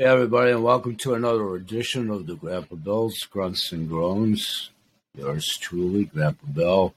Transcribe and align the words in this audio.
Hey, 0.00 0.04
everybody, 0.04 0.52
and 0.52 0.62
welcome 0.62 0.94
to 0.98 1.14
another 1.14 1.56
edition 1.56 2.08
of 2.08 2.28
the 2.28 2.36
Grandpa 2.36 2.76
Bill's 2.76 3.18
Grunts 3.28 3.72
and 3.72 3.88
Groans. 3.88 4.70
Yours 5.16 5.44
truly, 5.60 6.04
Grandpa 6.04 6.46
Bill. 6.46 6.94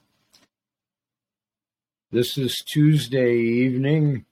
This 2.12 2.38
is 2.38 2.62
Tuesday 2.64 3.40
evening, 3.40 4.26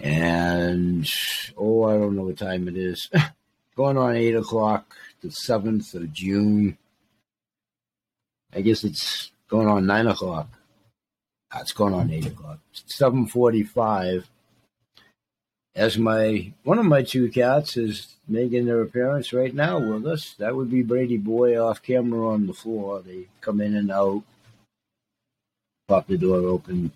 and 0.00 1.06
oh, 1.58 1.84
I 1.84 1.98
don't 1.98 2.16
know 2.16 2.22
what 2.22 2.38
time 2.38 2.66
it 2.66 2.78
is. 2.78 3.10
Going 3.76 3.98
on 3.98 4.16
8 4.16 4.36
o'clock, 4.36 4.96
the 5.20 5.28
7th 5.28 5.94
of 5.94 6.10
June. 6.14 6.78
I 8.54 8.62
guess 8.62 8.84
it's 8.84 9.32
going 9.48 9.68
on 9.68 9.84
9 9.84 10.06
o'clock. 10.06 10.48
It's 11.56 11.72
going 11.72 11.94
on 11.94 12.10
eight 12.10 12.26
o'clock. 12.26 12.58
Seven 12.72 13.26
forty-five. 13.26 14.28
As 15.76 15.98
my 15.98 16.52
one 16.62 16.78
of 16.78 16.86
my 16.86 17.02
two 17.02 17.28
cats 17.30 17.76
is 17.76 18.14
making 18.28 18.66
their 18.66 18.82
appearance 18.82 19.32
right 19.32 19.54
now 19.54 19.78
with 19.78 20.06
us. 20.06 20.34
That 20.38 20.56
would 20.56 20.70
be 20.70 20.82
Brady 20.82 21.16
Boy 21.16 21.58
off 21.58 21.82
camera 21.82 22.28
on 22.28 22.46
the 22.46 22.52
floor. 22.52 23.02
They 23.02 23.26
come 23.40 23.60
in 23.60 23.74
and 23.74 23.90
out, 23.90 24.22
pop 25.88 26.06
the 26.06 26.16
door 26.16 26.38
open, 26.38 26.92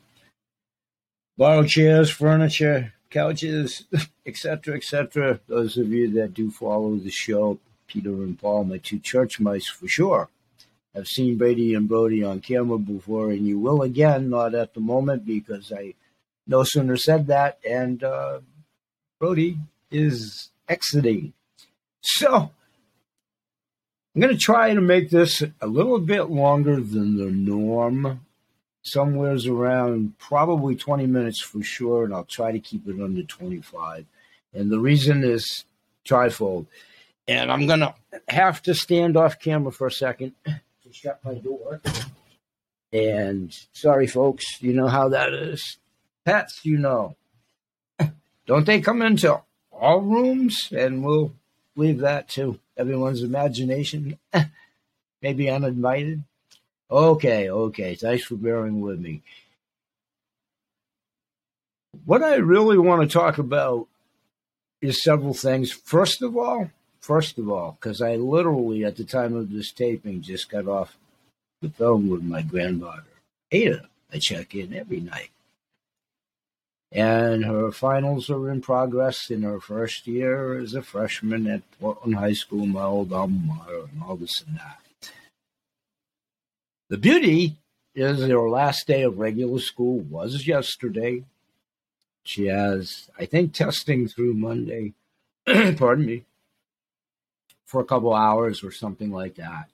borrow 1.37 1.65
chairs, 1.65 2.11
furniture, 2.11 2.95
couches, 3.11 3.85
etc., 4.27 4.77
etc. 4.77 5.41
Those 5.47 5.77
of 5.77 5.89
you 5.89 6.11
that 6.13 6.35
do 6.35 6.51
follow 6.51 6.97
the 6.97 7.11
show, 7.11 7.59
Peter 7.87 8.11
and 8.11 8.39
Paul, 8.39 8.65
my 8.65 8.79
two 8.79 8.99
church 8.99 9.41
mice 9.41 9.69
for 9.69 9.89
sure. 9.89 10.29
I've 10.99 11.07
seen 11.07 11.39
Brady 11.39 11.75
and 11.75 11.89
Brody 11.89 12.25
on 12.25 12.41
camera 12.41 12.79
before, 12.79 13.31
and 13.31 13.47
you 13.47 13.59
will 13.59 13.83
again, 13.83 14.31
not 14.31 14.55
at 14.55 14.75
the 14.75 14.81
moment 14.81 15.25
because 15.25 15.73
I 15.73 15.95
no 16.47 16.65
sooner 16.65 16.97
said 16.97 17.27
that, 17.29 17.59
and 17.69 18.03
uh, 18.03 18.41
Brody 19.21 19.59
is 19.91 20.51
exiting. 20.69 21.35
So 22.01 22.51
I'm 24.15 24.21
going 24.21 24.33
to 24.33 24.39
try 24.39 24.75
to 24.75 24.81
make 24.81 25.11
this 25.11 25.43
a 25.61 25.67
little 25.67 26.01
bit 26.01 26.25
longer 26.25 26.81
than 26.81 27.17
the 27.17 27.31
norm. 27.31 28.25
Somewhere's 28.83 29.47
around 29.47 30.19
probably 30.19 30.75
20 30.75 31.07
minutes 31.07 31.43
for 31.43 31.63
sure, 31.63 32.05
and 32.05 32.15
I'll 32.15 32.25
try 32.25 32.51
to 32.51 32.59
keep 32.59 32.89
it 32.89 33.01
under 33.01 33.23
25. 33.23 34.07
And 34.55 34.71
the 34.71 34.79
reason 34.79 35.23
is 35.23 35.65
trifold. 36.07 36.67
And 37.29 37.53
I'm 37.53 37.67
going 37.67 37.81
to 37.81 37.95
have 38.29 38.63
to 38.63 38.75
stand 38.75 39.19
off 39.19 39.39
camera 39.39 39.71
for 39.71 39.87
a 39.87 39.93
second 39.93 40.33
shut 40.99 41.21
my 41.25 41.35
door. 41.35 41.81
And 42.93 43.57
sorry, 43.73 44.07
folks, 44.07 44.61
you 44.61 44.73
know 44.73 44.89
how 44.89 45.09
that 45.11 45.33
is. 45.33 45.79
Pets, 46.25 46.61
you 46.65 46.79
know. 46.79 47.17
Don't 48.47 48.67
they 48.67 48.81
come 48.81 49.03
into 49.03 49.41
all 49.71 50.01
rooms? 50.01 50.73
And 50.73 51.05
we'll 51.05 51.33
leave 51.77 51.99
that 52.01 52.29
to 52.31 52.59
everyone's 52.77 53.23
imagination. 53.23 54.19
Maybe 55.23 55.51
uninvited. 55.51 56.25
Okay, 56.91 57.51
okay. 57.51 57.95
Thanks 57.95 58.25
for 58.25 58.37
bearing 58.37 58.81
with 58.81 58.99
me. 58.99 59.23
What 62.05 62.23
I 62.23 62.37
really 62.37 62.79
want 62.79 63.03
to 63.03 63.09
talk 63.09 63.39
about 63.39 63.87
is 64.81 65.03
several 65.03 65.35
things. 65.35 65.71
First 65.71 66.23
of 66.23 66.37
all, 66.37 66.71
First 67.09 67.39
of 67.39 67.49
all, 67.49 67.79
because 67.81 68.03
I 68.03 68.17
literally, 68.17 68.85
at 68.85 68.97
the 68.97 69.03
time 69.03 69.35
of 69.35 69.51
this 69.51 69.73
taping, 69.73 70.21
just 70.21 70.51
got 70.51 70.69
off 70.69 70.99
the 71.63 71.71
phone 71.71 72.11
with 72.11 72.23
my 72.23 72.43
granddaughter, 72.43 73.07
Ada. 73.51 73.89
I 74.13 74.19
check 74.19 74.55
in 74.55 74.75
every 74.75 75.01
night. 75.01 75.31
And 76.93 77.47
her 77.47 77.73
finals 77.73 78.29
are 78.29 78.51
in 78.51 78.61
progress 78.61 79.31
in 79.31 79.41
her 79.41 79.59
first 79.59 80.07
year 80.07 80.59
as 80.59 80.75
a 80.75 80.83
freshman 80.83 81.47
at 81.47 81.63
Portland 81.81 82.17
High 82.17 82.35
School, 82.35 82.67
my 82.67 82.83
old 82.83 83.11
alma 83.11 83.41
mater, 83.43 83.89
and 83.91 84.03
all 84.03 84.17
this 84.17 84.45
and 84.47 84.59
that. 84.59 85.11
The 86.91 86.99
beauty 86.99 87.57
is 87.95 88.21
her 88.21 88.51
last 88.51 88.87
day 88.87 89.01
of 89.01 89.19
regular 89.19 89.61
school 89.61 90.01
was 90.01 90.47
yesterday. 90.47 91.25
She 92.25 92.49
has, 92.49 93.09
I 93.19 93.25
think, 93.25 93.55
testing 93.55 94.09
through 94.09 94.35
Monday. 94.35 94.93
Pardon 95.47 96.05
me 96.05 96.25
for 97.69 97.83
a 97.83 97.85
couple 97.85 98.15
hours 98.15 98.65
or 98.65 98.73
something 98.73 99.13
like 99.13 99.35
that. 99.35 99.69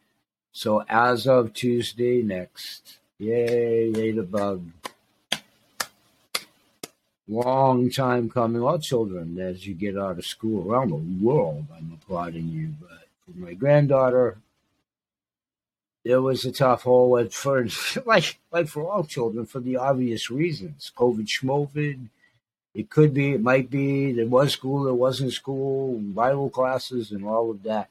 So 0.50 0.82
as 0.88 1.28
of 1.28 1.54
Tuesday 1.54 2.22
next, 2.22 2.98
yay, 3.18 3.92
eight 3.94 4.18
above. 4.18 4.64
Long 7.28 7.90
time 7.90 8.28
coming. 8.28 8.62
All 8.62 8.80
children, 8.80 9.38
as 9.38 9.64
you 9.64 9.74
get 9.74 9.96
out 9.96 10.18
of 10.18 10.26
school 10.26 10.68
around 10.68 10.90
the 10.90 11.24
world, 11.24 11.66
I'm 11.72 11.92
applauding 11.94 12.48
you. 12.48 12.74
But 12.80 13.06
for 13.24 13.38
my 13.38 13.54
granddaughter, 13.54 14.38
it 16.02 16.16
was 16.16 16.44
a 16.44 16.50
tough 16.50 16.82
hole 16.82 17.24
first, 17.28 17.96
like 18.06 18.40
like 18.50 18.66
for 18.66 18.90
all 18.90 19.04
children, 19.04 19.46
for 19.46 19.60
the 19.60 19.76
obvious 19.76 20.32
reasons. 20.32 20.90
COVID, 20.96 21.28
schmovid, 21.28 22.08
it 22.74 22.90
could 22.90 23.14
be, 23.14 23.32
it 23.32 23.40
might 23.40 23.70
be, 23.70 24.12
there 24.12 24.26
was 24.26 24.52
school, 24.52 24.84
there 24.84 24.94
wasn't 24.94 25.32
school, 25.32 25.98
Bible 25.98 26.50
classes, 26.50 27.12
and 27.12 27.24
all 27.24 27.50
of 27.50 27.62
that. 27.62 27.88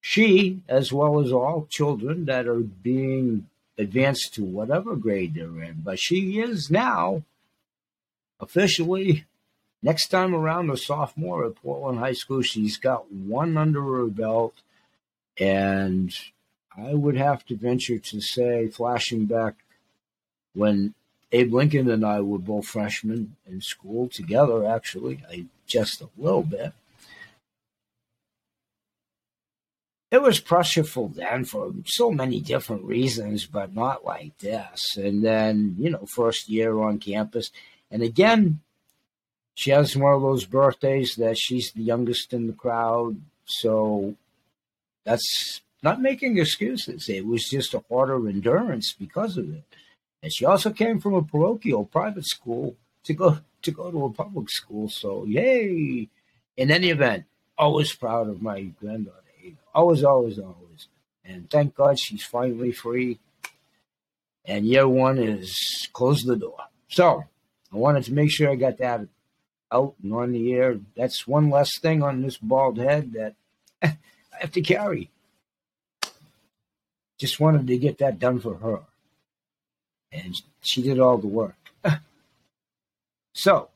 She, 0.00 0.60
as 0.68 0.92
well 0.92 1.20
as 1.20 1.30
all 1.30 1.66
children 1.70 2.24
that 2.24 2.46
are 2.48 2.60
being 2.60 3.46
advanced 3.78 4.34
to 4.34 4.44
whatever 4.44 4.96
grade 4.96 5.34
they're 5.34 5.62
in, 5.62 5.82
but 5.84 6.00
she 6.00 6.40
is 6.40 6.70
now 6.70 7.22
officially 8.40 9.26
next 9.82 10.08
time 10.08 10.34
around 10.34 10.70
a 10.70 10.76
sophomore 10.76 11.46
at 11.46 11.54
Portland 11.56 11.98
High 11.98 12.12
School. 12.12 12.42
She's 12.42 12.76
got 12.76 13.12
one 13.12 13.56
under 13.56 13.82
her 13.82 14.06
belt, 14.06 14.54
and 15.38 16.12
I 16.76 16.94
would 16.94 17.16
have 17.16 17.44
to 17.46 17.56
venture 17.56 17.98
to 17.98 18.20
say, 18.20 18.68
flashing 18.68 19.26
back 19.26 19.54
when 20.54 20.94
Abe 21.32 21.52
Lincoln 21.52 21.90
and 21.90 22.04
I 22.04 22.20
were 22.20 22.38
both 22.38 22.66
freshmen 22.66 23.36
in 23.48 23.60
school 23.60 24.08
together, 24.08 24.66
actually, 24.66 25.22
I 25.30 25.46
just 25.66 26.00
a 26.00 26.08
little 26.18 26.42
bit. 26.42 26.72
It 30.10 30.20
was 30.20 30.40
pressureful 30.40 31.14
then 31.14 31.44
for 31.44 31.72
so 31.86 32.10
many 32.10 32.40
different 32.40 32.82
reasons, 32.82 33.46
but 33.46 33.74
not 33.74 34.04
like 34.04 34.36
this. 34.38 34.96
And 34.96 35.24
then, 35.24 35.76
you 35.78 35.90
know, 35.90 36.04
first 36.06 36.48
year 36.48 36.80
on 36.80 36.98
campus. 36.98 37.52
And 37.92 38.02
again, 38.02 38.60
she 39.54 39.70
has 39.70 39.96
one 39.96 40.14
of 40.14 40.22
those 40.22 40.46
birthdays 40.46 41.14
that 41.16 41.38
she's 41.38 41.70
the 41.70 41.82
youngest 41.82 42.32
in 42.32 42.48
the 42.48 42.52
crowd. 42.52 43.20
So 43.44 44.16
that's 45.04 45.60
not 45.80 46.02
making 46.02 46.38
excuses. 46.38 47.08
It 47.08 47.24
was 47.24 47.44
just 47.44 47.74
a 47.74 47.84
harder 47.88 48.28
endurance 48.28 48.92
because 48.92 49.36
of 49.36 49.54
it. 49.54 49.62
And 50.22 50.32
she 50.32 50.44
also 50.44 50.70
came 50.70 51.00
from 51.00 51.14
a 51.14 51.22
parochial 51.22 51.84
private 51.84 52.26
school 52.26 52.76
to 53.04 53.14
go 53.14 53.38
to 53.62 53.70
go 53.70 53.90
to 53.90 54.04
a 54.06 54.12
public 54.12 54.50
school. 54.50 54.88
So 54.88 55.24
yay! 55.24 56.08
In 56.56 56.70
any 56.70 56.90
event, 56.90 57.24
always 57.56 57.94
proud 57.94 58.28
of 58.28 58.42
my 58.42 58.62
granddaughter. 58.62 59.16
Always, 59.74 60.04
always, 60.04 60.38
always. 60.38 60.88
And 61.24 61.48
thank 61.48 61.74
God 61.74 61.98
she's 61.98 62.24
finally 62.24 62.72
free. 62.72 63.18
And 64.44 64.66
year 64.66 64.88
one 64.88 65.18
is 65.18 65.88
close 65.92 66.22
the 66.22 66.36
door. 66.36 66.58
So 66.88 67.24
I 67.72 67.76
wanted 67.76 68.04
to 68.04 68.12
make 68.12 68.30
sure 68.30 68.50
I 68.50 68.56
got 68.56 68.78
that 68.78 69.06
out 69.72 69.94
and 70.02 70.12
on 70.12 70.32
the 70.32 70.52
air. 70.52 70.78
That's 70.96 71.26
one 71.26 71.50
less 71.50 71.78
thing 71.78 72.02
on 72.02 72.22
this 72.22 72.36
bald 72.36 72.78
head 72.78 73.12
that 73.12 73.34
I 73.82 73.96
have 74.40 74.52
to 74.52 74.60
carry. 74.60 75.10
Just 77.18 77.38
wanted 77.38 77.66
to 77.68 77.78
get 77.78 77.98
that 77.98 78.18
done 78.18 78.40
for 78.40 78.56
her 78.56 78.80
and 80.12 80.40
she 80.62 80.82
did 80.82 80.98
all 80.98 81.18
the 81.18 81.26
work. 81.26 81.56
so, 83.34 83.68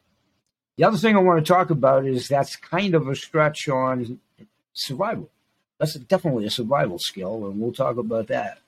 the 0.77 0.85
other 0.85 0.99
thing 0.99 1.17
I 1.17 1.21
want 1.21 1.45
to 1.45 1.53
talk 1.53 1.71
about 1.71 2.05
is 2.05 2.29
that's 2.29 2.57
kind 2.57 2.95
of 2.95 3.09
a 3.09 3.15
stretch 3.15 3.69
on 3.69 4.19
survival. 4.73 5.31
That's 5.79 5.95
definitely 5.95 6.47
a 6.47 6.51
survival 6.51 6.99
skill, 6.99 7.47
and 7.47 7.61
we'll 7.61 7.73
talk 7.73 7.97
about 7.97 8.29
that. 8.29 8.59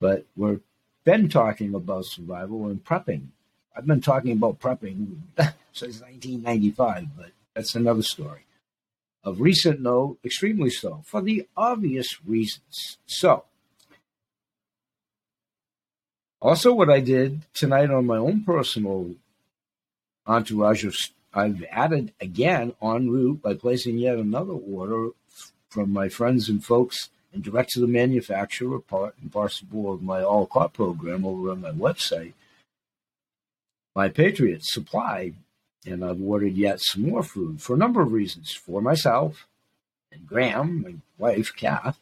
But 0.00 0.26
we've 0.36 0.60
been 1.04 1.28
talking 1.28 1.74
about 1.74 2.06
survival 2.06 2.66
and 2.68 2.84
prepping. 2.84 3.28
I've 3.76 3.86
been 3.86 4.00
talking 4.00 4.32
about 4.32 4.60
prepping 4.60 5.16
since 5.72 6.00
1995, 6.00 7.16
but 7.16 7.30
that's 7.54 7.74
another 7.74 8.02
story. 8.02 8.44
Of 9.24 9.40
recent 9.40 9.80
note, 9.80 10.18
extremely 10.24 10.70
so, 10.70 11.02
for 11.04 11.22
the 11.22 11.46
obvious 11.56 12.24
reasons. 12.26 12.98
So, 13.06 13.44
also, 16.42 16.74
what 16.74 16.90
I 16.90 16.98
did 16.98 17.42
tonight 17.54 17.90
on 17.90 18.04
my 18.04 18.16
own 18.16 18.42
personal 18.42 19.14
entourage, 20.26 20.84
of, 20.84 20.96
I've 21.32 21.64
added 21.70 22.12
again 22.20 22.74
en 22.82 23.10
route 23.10 23.40
by 23.40 23.54
placing 23.54 23.98
yet 23.98 24.18
another 24.18 24.52
order 24.52 25.10
from 25.70 25.92
my 25.92 26.08
friends 26.08 26.48
and 26.48 26.62
folks 26.64 27.10
and 27.32 27.44
direct 27.44 27.70
to 27.70 27.80
the 27.80 27.86
manufacturer, 27.86 28.80
part 28.80 29.14
and 29.22 29.32
parcel 29.32 29.92
of 29.92 30.02
my 30.02 30.20
all 30.20 30.46
car 30.46 30.68
program 30.68 31.24
over 31.24 31.52
on 31.52 31.60
my 31.60 31.70
website. 31.70 32.32
my 33.94 34.08
Patriot 34.08 34.64
supply, 34.64 35.32
and 35.86 36.04
I've 36.04 36.20
ordered 36.20 36.56
yet 36.56 36.80
some 36.80 37.08
more 37.08 37.22
food 37.22 37.62
for 37.62 37.74
a 37.74 37.78
number 37.78 38.02
of 38.02 38.10
reasons 38.10 38.52
for 38.52 38.82
myself 38.82 39.46
and 40.10 40.26
Graham, 40.26 40.82
my 40.82 40.94
wife, 41.18 41.52
Kath, 41.54 41.98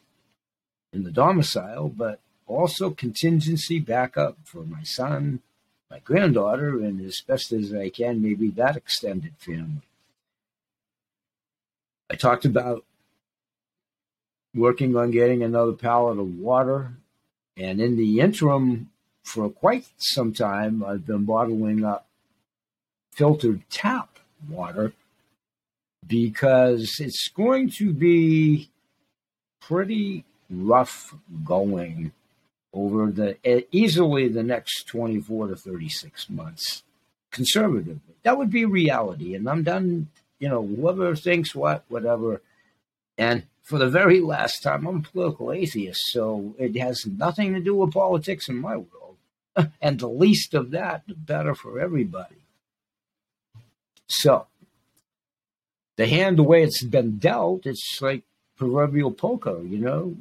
in 0.91 1.03
the 1.03 1.11
domicile, 1.11 1.89
but 1.89 2.19
also 2.51 2.89
contingency 2.91 3.79
backup 3.79 4.37
for 4.43 4.63
my 4.63 4.83
son, 4.83 5.39
my 5.89 5.99
granddaughter, 5.99 6.79
and 6.79 7.03
as 7.05 7.21
best 7.21 7.51
as 7.51 7.73
I 7.73 7.89
can, 7.89 8.21
maybe 8.21 8.49
that 8.51 8.77
extended 8.77 9.33
family. 9.37 9.81
I 12.09 12.15
talked 12.15 12.45
about 12.45 12.83
working 14.53 14.95
on 14.95 15.11
getting 15.11 15.43
another 15.43 15.73
pallet 15.73 16.19
of 16.19 16.39
water, 16.39 16.93
and 17.55 17.79
in 17.81 17.97
the 17.97 18.19
interim, 18.19 18.89
for 19.23 19.49
quite 19.49 19.85
some 19.97 20.33
time, 20.33 20.83
I've 20.83 21.05
been 21.05 21.25
bottling 21.25 21.85
up 21.85 22.07
filtered 23.11 23.61
tap 23.69 24.17
water 24.49 24.93
because 26.07 26.97
it's 26.99 27.27
going 27.29 27.69
to 27.69 27.93
be 27.93 28.69
pretty 29.59 30.25
rough 30.49 31.13
going 31.45 32.11
over 32.73 33.11
the 33.11 33.37
easily 33.75 34.27
the 34.27 34.43
next 34.43 34.87
24 34.87 35.47
to 35.47 35.55
36 35.55 36.29
months 36.29 36.83
conservatively. 37.31 38.15
That 38.23 38.37
would 38.37 38.49
be 38.49 38.65
reality 38.65 39.35
and 39.35 39.49
i'm 39.49 39.63
done 39.63 40.07
you 40.39 40.49
know 40.49 40.65
whoever 40.65 41.15
thinks 41.15 41.53
what 41.53 41.83
whatever. 41.89 42.41
And 43.17 43.43
for 43.63 43.77
the 43.77 43.89
very 43.89 44.19
last 44.19 44.63
time 44.63 44.87
i'm 44.87 44.97
a 44.97 45.01
political 45.01 45.51
atheist 45.51 46.01
so 46.07 46.55
it 46.57 46.75
has 46.77 47.05
nothing 47.05 47.53
to 47.53 47.59
do 47.59 47.75
with 47.75 47.93
politics 47.93 48.47
in 48.47 48.57
my 48.57 48.77
world. 48.77 49.17
And 49.81 49.99
the 49.99 50.07
least 50.07 50.53
of 50.53 50.71
that 50.71 51.03
the 51.07 51.15
better 51.15 51.55
for 51.55 51.79
everybody. 51.79 52.35
So 54.07 54.47
the 55.97 56.07
hand 56.07 56.37
the 56.37 56.43
way 56.43 56.63
it's 56.63 56.83
been 56.83 57.17
dealt 57.17 57.65
it's 57.65 57.99
like 58.01 58.23
proverbial 58.57 59.11
poker 59.11 59.61
you 59.63 59.77
know 59.77 60.15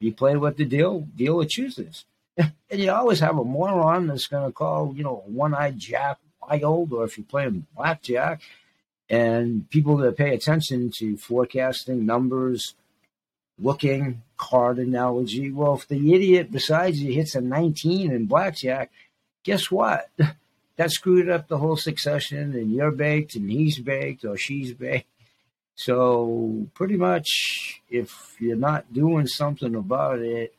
you, 0.00 0.12
play 0.12 0.36
with 0.36 0.56
the 0.56 0.64
deal 0.64 1.00
deal 1.16 1.40
it 1.40 1.50
chooses 1.50 2.04
and 2.36 2.52
you 2.70 2.90
always 2.90 3.20
have 3.20 3.38
a 3.38 3.44
moron 3.44 4.06
that's 4.06 4.26
going 4.26 4.46
to 4.46 4.52
call 4.52 4.94
you 4.96 5.04
know 5.04 5.22
one-eyed 5.26 5.78
jack 5.78 6.18
wild 6.42 6.92
or 6.92 7.04
if 7.04 7.16
you're 7.16 7.24
playing 7.26 7.66
blackjack 7.76 8.40
and 9.08 9.68
people 9.70 9.96
that 9.98 10.16
pay 10.16 10.34
attention 10.34 10.90
to 10.90 11.16
forecasting 11.16 12.06
numbers 12.06 12.74
looking 13.58 14.22
card 14.38 14.78
analogy 14.78 15.50
well 15.50 15.74
if 15.74 15.86
the 15.86 16.14
idiot 16.14 16.50
besides 16.50 17.00
you 17.00 17.12
hits 17.12 17.34
a 17.34 17.40
19 17.40 18.10
in 18.10 18.26
blackjack 18.26 18.90
guess 19.44 19.70
what 19.70 20.08
that 20.80 20.90
screwed 20.90 21.28
up 21.28 21.46
the 21.46 21.58
whole 21.58 21.76
succession, 21.76 22.54
and 22.54 22.72
you're 22.72 22.90
baked, 22.90 23.34
and 23.34 23.50
he's 23.50 23.78
baked, 23.78 24.24
or 24.24 24.38
she's 24.38 24.72
baked. 24.72 25.09
So 25.84 26.66
pretty 26.74 26.98
much, 26.98 27.80
if 27.88 28.36
you're 28.38 28.54
not 28.54 28.92
doing 28.92 29.26
something 29.26 29.74
about 29.74 30.18
it, 30.18 30.54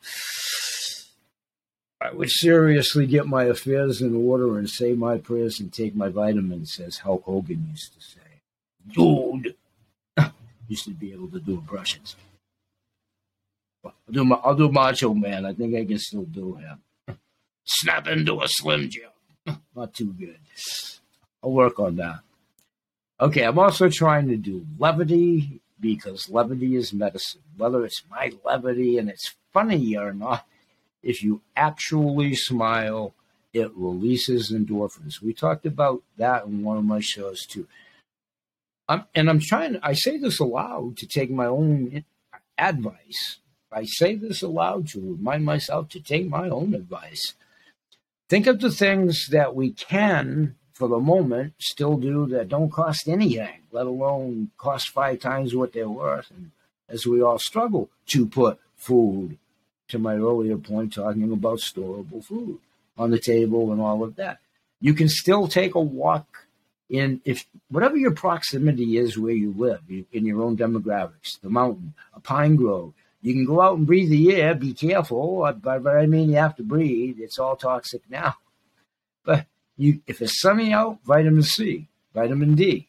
I 2.00 2.12
would 2.12 2.28
seriously 2.28 3.06
get 3.06 3.28
my 3.28 3.44
affairs 3.44 4.02
in 4.02 4.16
order 4.16 4.58
and 4.58 4.68
say 4.68 4.94
my 4.94 5.18
prayers 5.18 5.60
and 5.60 5.72
take 5.72 5.94
my 5.94 6.08
vitamins, 6.08 6.80
as 6.80 6.98
Hulk 6.98 7.22
Hogan 7.22 7.68
used 7.70 7.94
to 7.94 8.00
say. 8.00 8.40
Dude, 8.88 9.54
used 10.66 10.86
to 10.86 10.90
be 10.90 11.12
able 11.12 11.28
to 11.28 11.38
do 11.38 11.52
impressions. 11.54 12.16
I'll 13.84 13.92
do, 14.10 14.24
my, 14.24 14.40
I'll 14.42 14.56
do 14.56 14.72
Macho 14.72 15.14
Man. 15.14 15.46
I 15.46 15.52
think 15.52 15.76
I 15.76 15.84
can 15.84 15.98
still 15.98 16.24
do 16.24 16.56
him. 16.56 16.80
Snap 17.64 18.08
into 18.08 18.40
a 18.40 18.48
Slim 18.48 18.90
Jim. 18.90 19.10
Not 19.76 19.94
too 19.94 20.12
good. 20.14 20.40
I'll 21.44 21.52
work 21.52 21.78
on 21.78 21.94
that. 21.96 22.22
Okay, 23.22 23.44
I'm 23.44 23.56
also 23.60 23.88
trying 23.88 24.26
to 24.30 24.36
do 24.36 24.66
levity 24.80 25.60
because 25.78 26.28
levity 26.28 26.74
is 26.74 26.92
medicine. 26.92 27.42
Whether 27.56 27.84
it's 27.84 28.02
my 28.10 28.32
levity 28.44 28.98
and 28.98 29.08
it's 29.08 29.36
funny 29.52 29.96
or 29.96 30.12
not, 30.12 30.44
if 31.04 31.22
you 31.22 31.40
actually 31.54 32.34
smile, 32.34 33.14
it 33.52 33.70
releases 33.76 34.50
endorphins. 34.50 35.22
We 35.22 35.34
talked 35.34 35.64
about 35.66 36.02
that 36.16 36.46
in 36.46 36.64
one 36.64 36.78
of 36.78 36.84
my 36.84 36.98
shows 36.98 37.46
too. 37.46 37.68
I'm, 38.88 39.04
and 39.14 39.30
I'm 39.30 39.38
trying, 39.38 39.78
I 39.84 39.92
say 39.92 40.16
this 40.16 40.40
aloud 40.40 40.96
to 40.96 41.06
take 41.06 41.30
my 41.30 41.46
own 41.46 42.04
advice. 42.58 43.38
I 43.70 43.84
say 43.84 44.16
this 44.16 44.42
aloud 44.42 44.88
to 44.88 45.00
remind 45.00 45.44
myself 45.44 45.90
to 45.90 46.00
take 46.00 46.28
my 46.28 46.48
own 46.48 46.74
advice. 46.74 47.34
Think 48.28 48.48
of 48.48 48.58
the 48.58 48.72
things 48.72 49.28
that 49.30 49.54
we 49.54 49.70
can, 49.70 50.56
for 50.72 50.88
the 50.88 50.98
moment, 50.98 51.54
still 51.58 51.96
do 51.96 52.26
that 52.26 52.48
don't 52.48 52.70
cost 52.70 53.08
anything, 53.08 53.60
let 53.70 53.86
alone 53.86 54.50
cost 54.56 54.88
five 54.88 55.20
times 55.20 55.54
what 55.54 55.72
they're 55.72 55.88
worth. 55.88 56.30
And 56.30 56.50
as 56.88 57.06
we 57.06 57.22
all 57.22 57.38
struggle 57.38 57.90
to 58.06 58.26
put 58.26 58.58
food, 58.76 59.38
to 59.88 59.98
my 59.98 60.14
earlier 60.14 60.56
point, 60.56 60.94
talking 60.94 61.30
about 61.32 61.58
storable 61.58 62.24
food 62.24 62.58
on 62.96 63.10
the 63.10 63.18
table 63.18 63.72
and 63.72 63.80
all 63.80 64.02
of 64.02 64.16
that, 64.16 64.38
you 64.80 64.94
can 64.94 65.08
still 65.08 65.46
take 65.46 65.74
a 65.74 65.80
walk 65.80 66.46
in 66.88 67.20
if 67.24 67.46
whatever 67.70 67.96
your 67.96 68.10
proximity 68.10 68.96
is 68.96 69.18
where 69.18 69.32
you 69.32 69.54
live 69.56 69.80
in 69.88 70.26
your 70.26 70.42
own 70.42 70.56
demographics, 70.56 71.40
the 71.40 71.50
mountain, 71.50 71.94
a 72.14 72.20
pine 72.20 72.56
grove, 72.56 72.92
you 73.22 73.32
can 73.32 73.44
go 73.44 73.60
out 73.60 73.78
and 73.78 73.86
breathe 73.86 74.10
the 74.10 74.34
air. 74.34 74.54
Be 74.54 74.74
careful, 74.74 75.48
but, 75.62 75.82
but 75.82 75.96
I 75.96 76.06
mean 76.06 76.30
you 76.30 76.36
have 76.36 76.56
to 76.56 76.62
breathe. 76.62 77.18
It's 77.20 77.38
all 77.38 77.56
toxic 77.56 78.02
now. 78.10 78.36
But 79.24 79.46
you, 79.76 80.00
if 80.06 80.20
it's 80.20 80.40
sunny 80.40 80.72
out, 80.72 80.98
vitamin 81.04 81.42
C, 81.42 81.88
vitamin 82.14 82.54
D. 82.54 82.88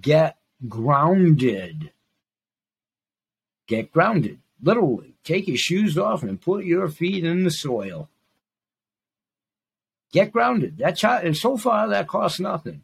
Get 0.00 0.36
grounded. 0.68 1.92
Get 3.66 3.92
grounded. 3.92 4.38
Literally, 4.62 5.14
take 5.22 5.48
your 5.48 5.56
shoes 5.56 5.98
off 5.98 6.22
and 6.22 6.40
put 6.40 6.64
your 6.64 6.88
feet 6.88 7.24
in 7.24 7.44
the 7.44 7.50
soil. 7.50 8.08
Get 10.12 10.32
grounded. 10.32 10.78
That 10.78 10.96
child, 10.96 11.36
so 11.36 11.56
far 11.56 11.88
that 11.88 12.08
costs 12.08 12.40
nothing. 12.40 12.82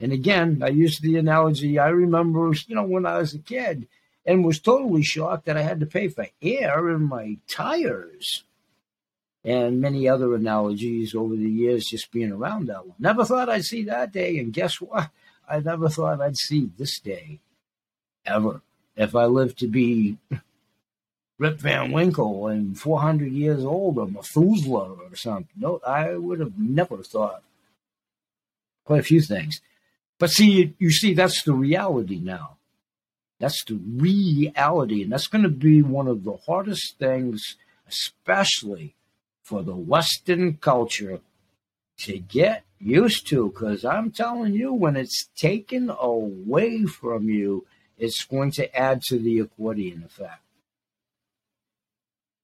And 0.00 0.12
again, 0.12 0.60
I 0.62 0.68
used 0.68 1.02
the 1.02 1.16
analogy. 1.16 1.78
I 1.78 1.88
remember, 1.88 2.52
you 2.66 2.74
know, 2.74 2.82
when 2.82 3.06
I 3.06 3.18
was 3.18 3.34
a 3.34 3.38
kid 3.38 3.88
and 4.26 4.44
was 4.44 4.60
totally 4.60 5.02
shocked 5.02 5.46
that 5.46 5.56
I 5.56 5.62
had 5.62 5.80
to 5.80 5.86
pay 5.86 6.08
for 6.08 6.26
air 6.42 6.90
in 6.90 7.02
my 7.02 7.38
tires 7.48 8.44
and 9.44 9.80
many 9.80 10.08
other 10.08 10.34
analogies 10.34 11.14
over 11.14 11.36
the 11.36 11.50
years 11.50 11.84
just 11.84 12.10
being 12.10 12.32
around 12.32 12.68
that 12.68 12.86
one. 12.86 12.96
Never 12.98 13.24
thought 13.24 13.50
I'd 13.50 13.64
see 13.64 13.84
that 13.84 14.12
day, 14.12 14.38
and 14.38 14.52
guess 14.52 14.80
what? 14.80 15.10
I 15.48 15.60
never 15.60 15.88
thought 15.88 16.20
I'd 16.20 16.36
see 16.36 16.70
this 16.78 16.98
day 16.98 17.40
ever. 18.24 18.62
If 18.96 19.14
I 19.14 19.26
lived 19.26 19.58
to 19.58 19.66
be 19.66 20.16
Rip 21.38 21.58
Van 21.58 21.92
Winkle 21.92 22.46
and 22.46 22.78
400 22.78 23.30
years 23.30 23.64
old 23.64 23.98
or 23.98 24.06
Methuselah 24.06 24.92
or 24.92 25.14
something, 25.16 25.48
no, 25.56 25.80
I 25.86 26.14
would 26.14 26.40
have 26.40 26.58
never 26.58 27.02
thought 27.02 27.42
quite 28.84 29.00
a 29.00 29.04
few 29.04 29.20
things. 29.20 29.60
But 30.18 30.30
see, 30.30 30.74
you 30.78 30.90
see, 30.90 31.12
that's 31.12 31.42
the 31.42 31.52
reality 31.52 32.18
now. 32.18 32.56
That's 33.40 33.62
the 33.64 33.74
reality. 33.74 35.02
And 35.02 35.12
that's 35.12 35.26
going 35.26 35.42
to 35.42 35.50
be 35.50 35.82
one 35.82 36.06
of 36.06 36.24
the 36.24 36.38
hardest 36.46 36.98
things, 36.98 37.56
especially 37.88 38.94
for 39.44 39.62
the 39.62 39.76
Western 39.76 40.54
culture, 40.56 41.20
to 41.98 42.18
get 42.18 42.64
used 42.80 43.28
to. 43.28 43.50
Because 43.50 43.84
I'm 43.84 44.10
telling 44.10 44.54
you, 44.54 44.72
when 44.72 44.96
it's 44.96 45.28
taken 45.36 45.90
away 45.90 46.84
from 46.86 47.28
you, 47.28 47.66
it's 47.96 48.24
going 48.24 48.50
to 48.52 48.74
add 48.76 49.02
to 49.02 49.18
the 49.18 49.38
accordion 49.38 50.02
effect. 50.04 50.40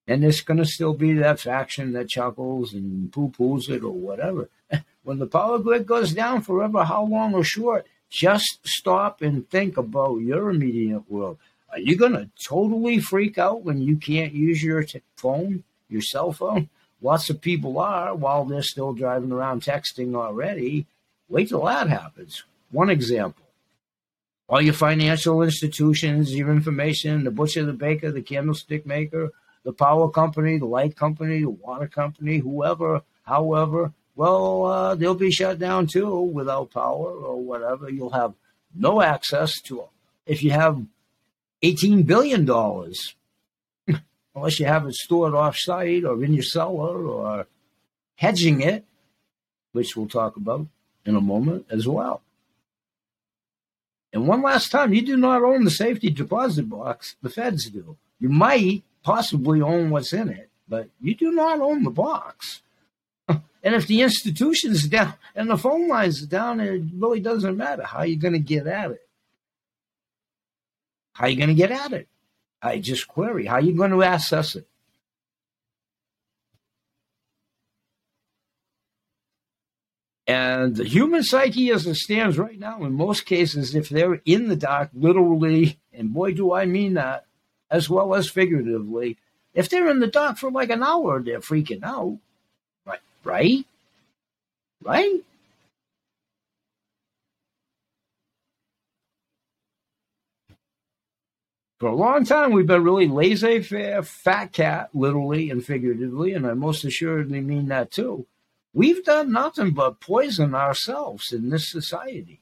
And 0.06 0.22
there's 0.22 0.40
going 0.40 0.58
to 0.58 0.66
still 0.66 0.94
be 0.94 1.14
that 1.14 1.40
faction 1.40 1.92
that 1.92 2.08
chuckles 2.08 2.74
and 2.74 3.12
poo 3.12 3.30
poos 3.30 3.68
it 3.68 3.82
or 3.82 3.92
whatever. 3.92 4.48
When 5.02 5.18
the 5.18 5.26
power 5.26 5.58
grid 5.58 5.86
goes 5.86 6.12
down 6.12 6.42
forever, 6.42 6.84
how 6.84 7.04
long 7.04 7.34
or 7.34 7.42
short, 7.42 7.86
just 8.10 8.58
stop 8.64 9.22
and 9.22 9.48
think 9.48 9.78
about 9.78 10.18
your 10.18 10.50
immediate 10.50 11.10
world. 11.10 11.38
Are 11.72 11.78
you 11.78 11.96
going 11.96 12.12
to 12.12 12.28
totally 12.44 13.00
freak 13.00 13.38
out 13.38 13.62
when 13.62 13.80
you 13.80 13.96
can't 13.96 14.34
use 14.34 14.62
your 14.62 14.82
t- 14.82 15.00
phone, 15.16 15.64
your 15.88 16.02
cell 16.02 16.32
phone? 16.32 16.68
Lots 17.02 17.30
of 17.30 17.40
people 17.40 17.78
are 17.78 18.14
while 18.14 18.44
they're 18.44 18.62
still 18.62 18.92
driving 18.92 19.32
around 19.32 19.62
texting 19.62 20.14
already. 20.14 20.86
Wait 21.28 21.48
till 21.48 21.64
that 21.64 21.88
happens. 21.88 22.44
One 22.70 22.90
example 22.90 23.44
all 24.50 24.60
your 24.60 24.74
financial 24.74 25.42
institutions, 25.42 26.34
your 26.34 26.50
information, 26.50 27.22
the 27.22 27.30
butcher, 27.30 27.64
the 27.64 27.72
baker, 27.72 28.10
the 28.10 28.20
candlestick 28.20 28.84
maker, 28.84 29.30
the 29.62 29.72
power 29.72 30.10
company, 30.10 30.58
the 30.58 30.66
light 30.66 30.96
company, 30.96 31.42
the 31.42 31.50
water 31.50 31.86
company, 31.86 32.38
whoever, 32.38 33.02
however, 33.22 33.92
well, 34.16 34.64
uh, 34.64 34.94
they'll 34.96 35.14
be 35.14 35.30
shut 35.30 35.60
down 35.60 35.86
too 35.86 36.20
without 36.20 36.72
power 36.72 37.12
or 37.12 37.40
whatever. 37.40 37.88
You'll 37.88 38.10
have 38.10 38.34
no 38.74 39.00
access 39.00 39.60
to 39.62 39.84
if 40.26 40.42
you 40.42 40.50
have 40.50 40.84
$18 41.62 42.04
billion, 42.04 42.44
unless 44.34 44.60
you 44.60 44.66
have 44.66 44.86
it 44.86 44.94
stored 44.94 45.34
off 45.34 45.56
site 45.56 46.04
or 46.04 46.22
in 46.22 46.34
your 46.34 46.42
cellar 46.42 47.04
or 47.04 47.46
hedging 48.16 48.60
it, 48.60 48.84
which 49.72 49.96
we'll 49.96 50.08
talk 50.08 50.36
about 50.36 50.66
in 51.04 51.16
a 51.16 51.20
moment 51.20 51.66
as 51.70 51.86
well. 51.86 52.22
And 54.12 54.26
one 54.26 54.42
last 54.42 54.70
time, 54.70 54.92
you 54.92 55.02
do 55.02 55.16
not 55.16 55.42
own 55.42 55.64
the 55.64 55.70
safety 55.70 56.10
deposit 56.10 56.68
box. 56.68 57.16
The 57.22 57.30
feds 57.30 57.70
do. 57.70 57.96
You 58.18 58.28
might 58.28 58.82
possibly 59.02 59.62
own 59.62 59.90
what's 59.90 60.12
in 60.12 60.28
it, 60.28 60.50
but 60.68 60.88
you 61.00 61.14
do 61.14 61.30
not 61.32 61.60
own 61.60 61.84
the 61.84 61.90
box. 61.90 62.62
And 63.62 63.74
if 63.74 63.86
the 63.86 64.00
institution's 64.00 64.88
down 64.88 65.12
and 65.34 65.50
the 65.50 65.58
phone 65.58 65.86
lines 65.86 66.22
are 66.22 66.26
down, 66.26 66.60
it 66.60 66.82
really 66.96 67.20
doesn't 67.20 67.58
matter. 67.58 67.84
How 67.84 67.98
are 67.98 68.06
you 68.06 68.16
going 68.16 68.32
to 68.32 68.38
get 68.38 68.66
at 68.66 68.92
it? 68.92 69.06
How 71.12 71.26
are 71.26 71.28
you 71.28 71.36
going 71.36 71.50
to 71.50 71.54
get 71.54 71.70
at 71.70 71.92
it? 71.92 72.08
I 72.62 72.78
just 72.78 73.08
query. 73.08 73.46
How 73.46 73.54
are 73.54 73.60
you 73.60 73.76
going 73.76 73.90
to 73.90 74.02
access 74.02 74.56
it? 74.56 74.66
And 80.26 80.76
the 80.76 80.84
human 80.84 81.24
psyche 81.24 81.70
as 81.70 81.86
it 81.86 81.96
stands 81.96 82.38
right 82.38 82.58
now, 82.58 82.84
in 82.84 82.92
most 82.92 83.26
cases, 83.26 83.74
if 83.74 83.88
they're 83.88 84.20
in 84.24 84.46
the 84.46 84.54
dark, 84.54 84.90
literally, 84.94 85.80
and 85.92 86.12
boy, 86.12 86.34
do 86.34 86.52
I 86.52 86.66
mean 86.66 86.94
that, 86.94 87.24
as 87.68 87.90
well 87.90 88.14
as 88.14 88.30
figuratively, 88.30 89.18
if 89.54 89.68
they're 89.68 89.88
in 89.88 89.98
the 89.98 90.06
dark 90.06 90.38
for 90.38 90.50
like 90.50 90.70
an 90.70 90.84
hour, 90.84 91.20
they're 91.20 91.40
freaking 91.40 91.82
out. 91.82 92.18
Right? 92.86 93.00
Right? 93.24 93.64
Right? 94.82 95.20
For 101.80 101.88
a 101.88 101.94
long 101.94 102.26
time, 102.26 102.52
we've 102.52 102.66
been 102.66 102.84
really 102.84 103.08
laissez 103.08 103.62
faire, 103.62 104.02
fat 104.02 104.52
cat, 104.52 104.90
literally 104.92 105.48
and 105.48 105.64
figuratively, 105.64 106.34
and 106.34 106.46
I 106.46 106.52
most 106.52 106.84
assuredly 106.84 107.40
mean 107.40 107.68
that 107.68 107.90
too. 107.90 108.26
We've 108.74 109.02
done 109.02 109.32
nothing 109.32 109.70
but 109.70 109.98
poison 109.98 110.54
ourselves 110.54 111.32
in 111.32 111.48
this 111.48 111.70
society. 111.70 112.40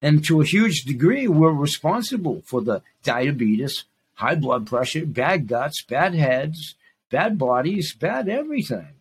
And 0.00 0.24
to 0.26 0.40
a 0.40 0.44
huge 0.44 0.84
degree, 0.84 1.26
we're 1.26 1.50
responsible 1.50 2.42
for 2.44 2.60
the 2.60 2.82
diabetes, 3.02 3.84
high 4.14 4.36
blood 4.36 4.68
pressure, 4.68 5.04
bad 5.04 5.48
guts, 5.48 5.82
bad 5.82 6.14
heads, 6.14 6.76
bad 7.10 7.36
bodies, 7.36 7.94
bad 7.94 8.28
everything. 8.28 8.94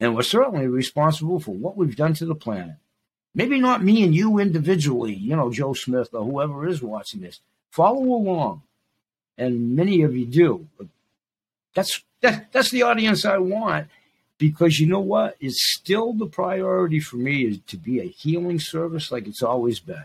And 0.00 0.14
we're 0.14 0.22
certainly 0.22 0.66
responsible 0.66 1.40
for 1.40 1.54
what 1.54 1.78
we've 1.78 1.96
done 1.96 2.12
to 2.14 2.26
the 2.26 2.34
planet. 2.34 2.76
Maybe 3.34 3.60
not 3.60 3.82
me 3.82 4.04
and 4.04 4.14
you 4.14 4.38
individually, 4.38 5.14
you 5.14 5.34
know, 5.34 5.50
Joe 5.50 5.74
Smith 5.74 6.10
or 6.12 6.24
whoever 6.24 6.66
is 6.66 6.82
watching 6.82 7.20
this. 7.20 7.40
Follow 7.70 8.02
along. 8.02 8.62
And 9.36 9.74
many 9.74 10.02
of 10.02 10.16
you 10.16 10.26
do. 10.26 10.68
That's 11.74 12.02
that, 12.20 12.52
that's 12.52 12.70
the 12.70 12.82
audience 12.82 13.24
I 13.24 13.38
want 13.38 13.88
because 14.38 14.78
you 14.78 14.86
know 14.86 15.00
what? 15.00 15.36
It's 15.40 15.74
still 15.74 16.12
the 16.12 16.26
priority 16.26 17.00
for 17.00 17.16
me 17.16 17.44
is 17.44 17.58
to 17.66 17.76
be 17.76 18.00
a 18.00 18.04
healing 18.04 18.60
service 18.60 19.10
like 19.10 19.26
it's 19.26 19.42
always 19.42 19.80
been. 19.80 20.04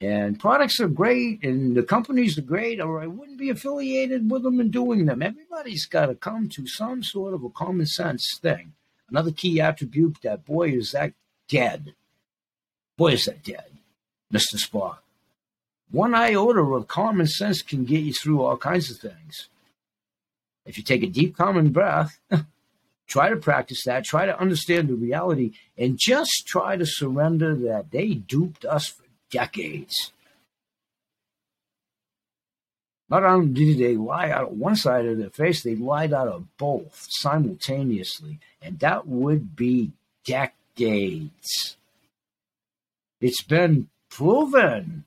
And 0.00 0.40
products 0.40 0.80
are 0.80 0.88
great 0.88 1.44
and 1.44 1.76
the 1.76 1.82
companies 1.82 2.38
are 2.38 2.42
great, 2.42 2.80
or 2.80 3.02
I 3.02 3.06
wouldn't 3.06 3.38
be 3.38 3.50
affiliated 3.50 4.30
with 4.30 4.42
them 4.42 4.58
and 4.58 4.70
doing 4.70 5.04
them. 5.04 5.20
Everybody's 5.20 5.84
got 5.84 6.06
to 6.06 6.14
come 6.14 6.48
to 6.50 6.66
some 6.66 7.02
sort 7.02 7.34
of 7.34 7.44
a 7.44 7.50
common 7.50 7.84
sense 7.84 8.38
thing. 8.40 8.72
Another 9.10 9.30
key 9.30 9.60
attribute 9.60 10.16
that 10.22 10.46
boy 10.46 10.70
is 10.70 10.92
that 10.92 11.12
dead. 11.50 11.94
Boy 12.96 13.12
is 13.12 13.26
that 13.26 13.42
dead, 13.42 13.66
Mr. 14.32 14.56
Spock. 14.56 14.98
One 15.90 16.14
iota 16.14 16.60
of 16.60 16.86
common 16.86 17.26
sense 17.26 17.62
can 17.62 17.84
get 17.84 18.00
you 18.00 18.12
through 18.12 18.42
all 18.42 18.56
kinds 18.56 18.90
of 18.90 18.98
things. 18.98 19.48
If 20.64 20.78
you 20.78 20.84
take 20.84 21.02
a 21.02 21.08
deep, 21.08 21.36
common 21.36 21.70
breath, 21.70 22.18
try 23.08 23.28
to 23.28 23.36
practice 23.36 23.82
that, 23.86 24.04
try 24.04 24.26
to 24.26 24.38
understand 24.38 24.88
the 24.88 24.94
reality, 24.94 25.52
and 25.76 25.98
just 25.98 26.44
try 26.46 26.76
to 26.76 26.86
surrender 26.86 27.56
that 27.56 27.90
they 27.90 28.14
duped 28.14 28.64
us 28.64 28.86
for 28.86 29.02
decades. 29.30 30.12
Not 33.08 33.24
only 33.24 33.52
did 33.52 33.78
they 33.78 33.96
lie 33.96 34.30
out 34.30 34.44
of 34.44 34.58
one 34.58 34.76
side 34.76 35.06
of 35.06 35.18
their 35.18 35.30
face, 35.30 35.64
they 35.64 35.74
lied 35.74 36.12
out 36.12 36.28
of 36.28 36.56
both 36.56 37.06
simultaneously, 37.08 38.38
and 38.62 38.78
that 38.78 39.08
would 39.08 39.56
be 39.56 39.90
decades. 40.24 40.54
It's 43.20 43.42
been 43.42 43.88
proven. 44.08 45.04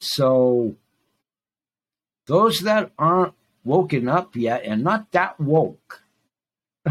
So 0.00 0.76
those 2.26 2.60
that 2.60 2.92
aren't 2.98 3.34
woken 3.64 4.08
up 4.08 4.36
yet 4.36 4.62
and 4.64 4.84
not 4.84 5.10
that 5.12 5.40
woke, 5.40 6.02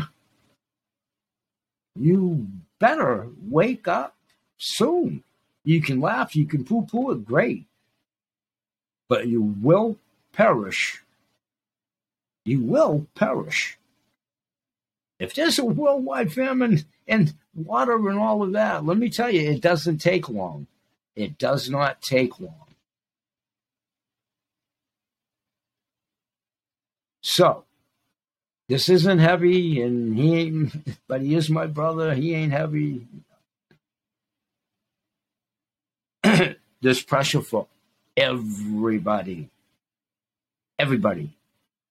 you 1.96 2.48
better 2.80 3.30
wake 3.50 3.88
up 3.88 4.16
soon. 4.58 5.24
You 5.64 5.82
can 5.82 6.02
laugh, 6.02 6.36
you 6.36 6.46
can 6.46 6.66
poo 6.66 6.86
poo 6.86 7.12
it, 7.12 7.26
great. 7.26 7.66
But 9.08 9.28
you 9.28 9.42
will 9.62 9.98
perish. 10.34 11.04
You 12.46 12.62
will 12.62 13.08
perish. 13.16 13.78
If 15.24 15.34
there's 15.36 15.58
a 15.58 15.64
worldwide 15.64 16.34
famine 16.34 16.84
and 17.08 17.34
water 17.56 18.10
and 18.10 18.20
all 18.20 18.44
of 18.44 18.52
that, 18.52 18.86
let 18.86 18.98
me 18.98 19.10
tell 19.10 19.32
you, 19.32 19.50
it 19.50 19.62
doesn't 19.62 20.00
take 20.00 20.28
long. 20.28 20.68
It 21.16 21.38
does 21.38 21.70
not 21.70 22.02
take 22.02 22.42
long. 22.42 22.76
So, 27.22 27.64
this 28.68 28.90
isn't 28.90 29.20
heavy, 29.20 29.82
and 29.82 30.14
he 30.18 30.36
ain't, 30.36 30.74
but 31.08 31.22
he 31.22 31.36
is 31.36 31.50
my 31.50 31.68
brother. 31.68 32.14
He 32.14 32.34
ain't 32.34 32.52
heavy. 32.52 33.08
There's 36.82 37.02
pressure 37.02 37.42
for 37.42 37.68
everybody. 38.18 39.48
Everybody. 40.78 41.30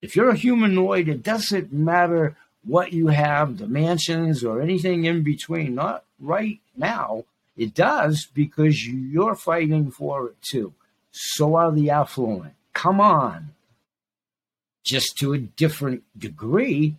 If 0.03 0.17
you're 0.17 0.29
a 0.29 0.37
humanoid, 0.37 1.09
it 1.09 1.23
doesn't 1.23 1.73
matter 1.73 2.37
what 2.65 2.93
you 2.93 3.09
have, 3.09 3.59
the 3.59 3.67
mansions 3.67 4.45
or 4.45 4.61
anything 4.61 5.05
in 5.05 5.23
between. 5.23 5.75
Not 5.75 6.05
right 6.21 6.61
now. 6.77 7.25
It 7.57 7.75
does 7.75 8.27
because 8.33 8.87
you're 8.87 9.35
fighting 9.35 9.91
for 9.91 10.29
it 10.29 10.37
too. 10.41 10.75
So 11.11 11.57
are 11.57 11.73
the 11.73 11.91
affluent. 11.91 12.55
Come 12.73 13.01
on 13.01 13.51
just 14.85 15.17
to 15.19 15.33
a 15.33 15.39
different 15.39 16.03
degree. 16.19 16.97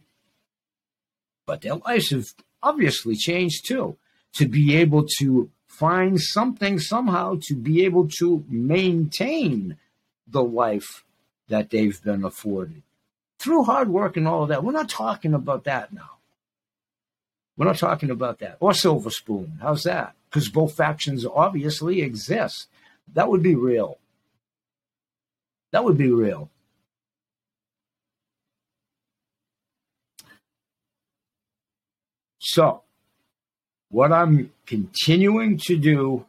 But 1.45 1.61
their 1.61 1.75
lives 1.75 2.11
have 2.11 2.27
obviously 2.61 3.15
changed 3.15 3.67
too. 3.67 3.97
To 4.35 4.47
be 4.47 4.75
able 4.75 5.05
to 5.19 5.49
find 5.67 6.19
something 6.19 6.79
somehow 6.79 7.37
to 7.41 7.55
be 7.55 7.83
able 7.85 8.07
to 8.07 8.43
maintain 8.47 9.77
the 10.27 10.43
life 10.43 11.03
that 11.49 11.69
they've 11.69 12.01
been 12.03 12.23
afforded 12.23 12.83
through 13.43 13.63
hard 13.63 13.89
work 13.89 14.15
and 14.15 14.27
all 14.27 14.43
of 14.43 14.49
that. 14.49 14.63
We're 14.63 14.71
not 14.71 14.89
talking 14.89 15.33
about 15.33 15.65
that 15.65 15.91
now. 15.91 16.11
We're 17.57 17.65
not 17.65 17.77
talking 17.77 18.09
about 18.09 18.39
that. 18.39 18.57
Or 18.59 18.73
Silver 18.73 19.09
Spoon. 19.09 19.59
How's 19.61 19.83
that? 19.83 20.15
Because 20.29 20.49
both 20.49 20.75
factions 20.75 21.25
obviously 21.25 22.01
exist. 22.01 22.67
That 23.13 23.29
would 23.29 23.43
be 23.43 23.55
real. 23.55 23.99
That 25.71 25.83
would 25.83 25.97
be 25.97 26.11
real. 26.11 26.49
So, 32.39 32.81
what 33.89 34.11
I'm 34.11 34.51
continuing 34.65 35.57
to 35.65 35.77
do, 35.77 36.25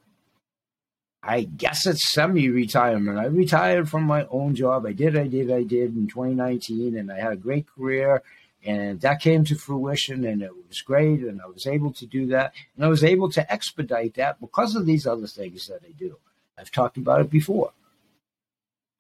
I 1.27 1.45
guess 1.45 1.87
it's 1.87 2.13
semi 2.13 2.51
retirement. 2.51 3.19
I 3.19 3.25
retired 3.27 3.89
from 3.89 4.03
my 4.03 4.27
own 4.31 4.55
job. 4.55 4.85
I 4.85 4.93
did, 4.93 5.17
I 5.17 5.27
did, 5.27 5.51
I 5.51 5.63
did 5.63 5.97
in 5.97 6.07
2019, 6.07 6.99
and 6.99 7.11
I 7.11 7.19
had 7.19 7.33
a 7.33 7.37
great 7.37 7.67
career. 7.67 8.23
And 8.67 9.01
that 9.01 9.21
came 9.21 9.45
to 9.47 9.55
fruition, 9.55 10.25
and 10.27 10.43
it 10.43 10.51
was 10.69 10.83
great. 10.83 11.21
And 11.21 11.41
I 11.41 11.47
was 11.47 11.67
able 11.67 11.93
to 11.95 12.07
do 12.07 12.27
that. 12.27 12.53
And 12.77 12.85
I 12.85 12.89
was 12.89 13.03
able 13.03 13.31
to 13.33 13.53
expedite 13.53 14.15
that 14.15 14.39
because 14.39 14.75
of 14.77 14.85
these 14.85 15.07
other 15.07 15.27
things 15.27 15.67
that 15.69 15.81
I 15.83 15.93
do. 15.99 16.19
I've 16.59 16.71
talked 16.71 16.99
about 16.99 17.23
it 17.23 17.31
before. 17.31 17.73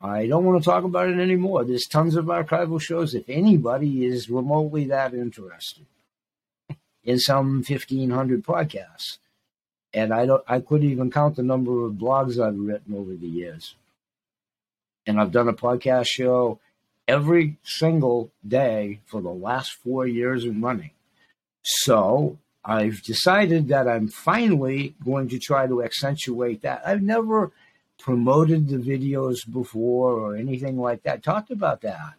I 0.00 0.26
don't 0.26 0.44
want 0.44 0.62
to 0.62 0.64
talk 0.64 0.84
about 0.84 1.08
it 1.08 1.18
anymore. 1.18 1.64
There's 1.64 1.86
tons 1.86 2.16
of 2.16 2.26
archival 2.26 2.80
shows 2.80 3.14
if 3.14 3.28
anybody 3.28 4.04
is 4.04 4.30
remotely 4.30 4.86
that 4.86 5.14
interested 5.14 5.86
in 7.04 7.18
some 7.18 7.62
1500 7.66 8.44
podcasts. 8.44 9.18
And 9.94 10.12
I 10.12 10.26
don't, 10.26 10.44
I 10.48 10.60
couldn't 10.60 10.90
even 10.90 11.10
count 11.10 11.36
the 11.36 11.42
number 11.42 11.86
of 11.86 11.92
blogs 11.92 12.44
I've 12.44 12.58
written 12.58 12.94
over 12.94 13.14
the 13.14 13.28
years. 13.28 13.76
And 15.06 15.20
I've 15.20 15.30
done 15.30 15.48
a 15.48 15.54
podcast 15.54 16.06
show 16.08 16.58
every 17.06 17.58
single 17.62 18.30
day 18.46 19.00
for 19.06 19.20
the 19.20 19.30
last 19.30 19.72
four 19.72 20.06
years 20.06 20.44
in 20.44 20.60
running. 20.60 20.90
So 21.62 22.38
I've 22.64 23.02
decided 23.02 23.68
that 23.68 23.86
I'm 23.86 24.08
finally 24.08 24.94
going 25.04 25.28
to 25.28 25.38
try 25.38 25.66
to 25.66 25.82
accentuate 25.82 26.62
that. 26.62 26.82
I've 26.86 27.02
never 27.02 27.52
promoted 27.98 28.68
the 28.68 28.78
videos 28.78 29.50
before 29.50 30.12
or 30.12 30.36
anything 30.36 30.78
like 30.78 31.02
that, 31.04 31.22
talked 31.22 31.50
about 31.50 31.82
that 31.82 32.14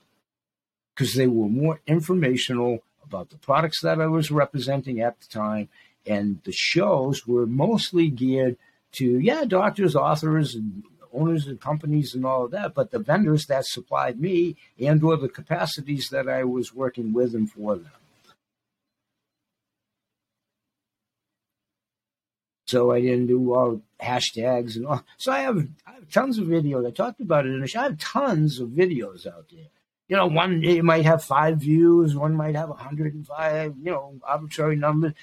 because 0.93 1.13
they 1.15 1.27
were 1.27 1.49
more 1.49 1.81
informational 1.85 2.79
about 3.03 3.29
the 3.29 3.37
products 3.37 3.81
that 3.81 3.99
I 3.99 4.07
was 4.07 4.31
representing 4.31 5.01
at 5.01 5.19
the 5.19 5.27
time. 5.27 5.69
And 6.05 6.39
the 6.43 6.51
shows 6.51 7.25
were 7.25 7.45
mostly 7.45 8.09
geared 8.09 8.57
to, 8.93 9.19
yeah, 9.19 9.43
doctors, 9.45 9.95
authors, 9.95 10.55
and 10.55 10.83
owners 11.15 11.47
of 11.47 11.59
companies 11.59 12.13
and 12.13 12.25
all 12.25 12.45
of 12.45 12.51
that, 12.51 12.73
but 12.73 12.91
the 12.91 12.99
vendors 12.99 13.45
that 13.47 13.65
supplied 13.65 14.19
me 14.19 14.55
and 14.79 15.01
or 15.03 15.17
the 15.17 15.29
capacities 15.29 16.09
that 16.09 16.27
I 16.27 16.43
was 16.43 16.73
working 16.73 17.13
with 17.13 17.33
and 17.33 17.49
for 17.49 17.75
them. 17.75 17.91
So 22.67 22.91
I 22.91 22.99
didn't 22.99 23.27
do 23.27 23.53
all 23.53 23.81
hashtags 24.01 24.75
and 24.75 24.87
all. 24.87 25.03
So 25.17 25.31
I 25.31 25.39
have, 25.39 25.67
I 25.85 25.93
have 25.93 26.09
tons 26.09 26.39
of 26.39 26.47
videos. 26.47 26.85
I 26.85 26.91
talked 26.91 27.21
about 27.21 27.45
it 27.45 27.53
in 27.53 27.61
the 27.61 27.67
show. 27.67 27.81
I 27.81 27.83
have 27.83 27.99
tons 27.99 28.59
of 28.59 28.69
videos 28.69 29.27
out 29.27 29.45
there. 29.51 29.67
You 30.07 30.17
know, 30.17 30.27
one 30.27 30.63
it 30.63 30.83
might 30.83 31.05
have 31.05 31.23
five 31.23 31.57
views, 31.57 32.15
one 32.15 32.35
might 32.35 32.55
have 32.55 32.69
105, 32.69 33.75
you 33.81 33.91
know, 33.91 34.19
arbitrary 34.23 34.75
numbers. 34.75 35.13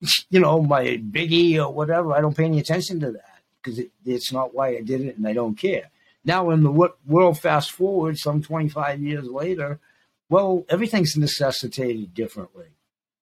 You 0.30 0.40
know, 0.40 0.62
my 0.62 0.84
biggie 0.84 1.56
or 1.56 1.72
whatever. 1.72 2.12
I 2.12 2.20
don't 2.20 2.36
pay 2.36 2.44
any 2.44 2.60
attention 2.60 3.00
to 3.00 3.10
that 3.12 3.40
because 3.60 3.78
it, 3.78 3.90
it's 4.04 4.32
not 4.32 4.54
why 4.54 4.76
I 4.76 4.80
did 4.82 5.00
it 5.00 5.16
and 5.16 5.26
I 5.26 5.32
don't 5.32 5.56
care. 5.56 5.90
Now, 6.24 6.50
in 6.50 6.62
the 6.62 6.92
world 7.06 7.40
fast 7.40 7.70
forward 7.70 8.18
some 8.18 8.42
25 8.42 9.00
years 9.00 9.26
later, 9.26 9.80
well, 10.28 10.64
everything's 10.68 11.16
necessitated 11.16 12.14
differently. 12.14 12.66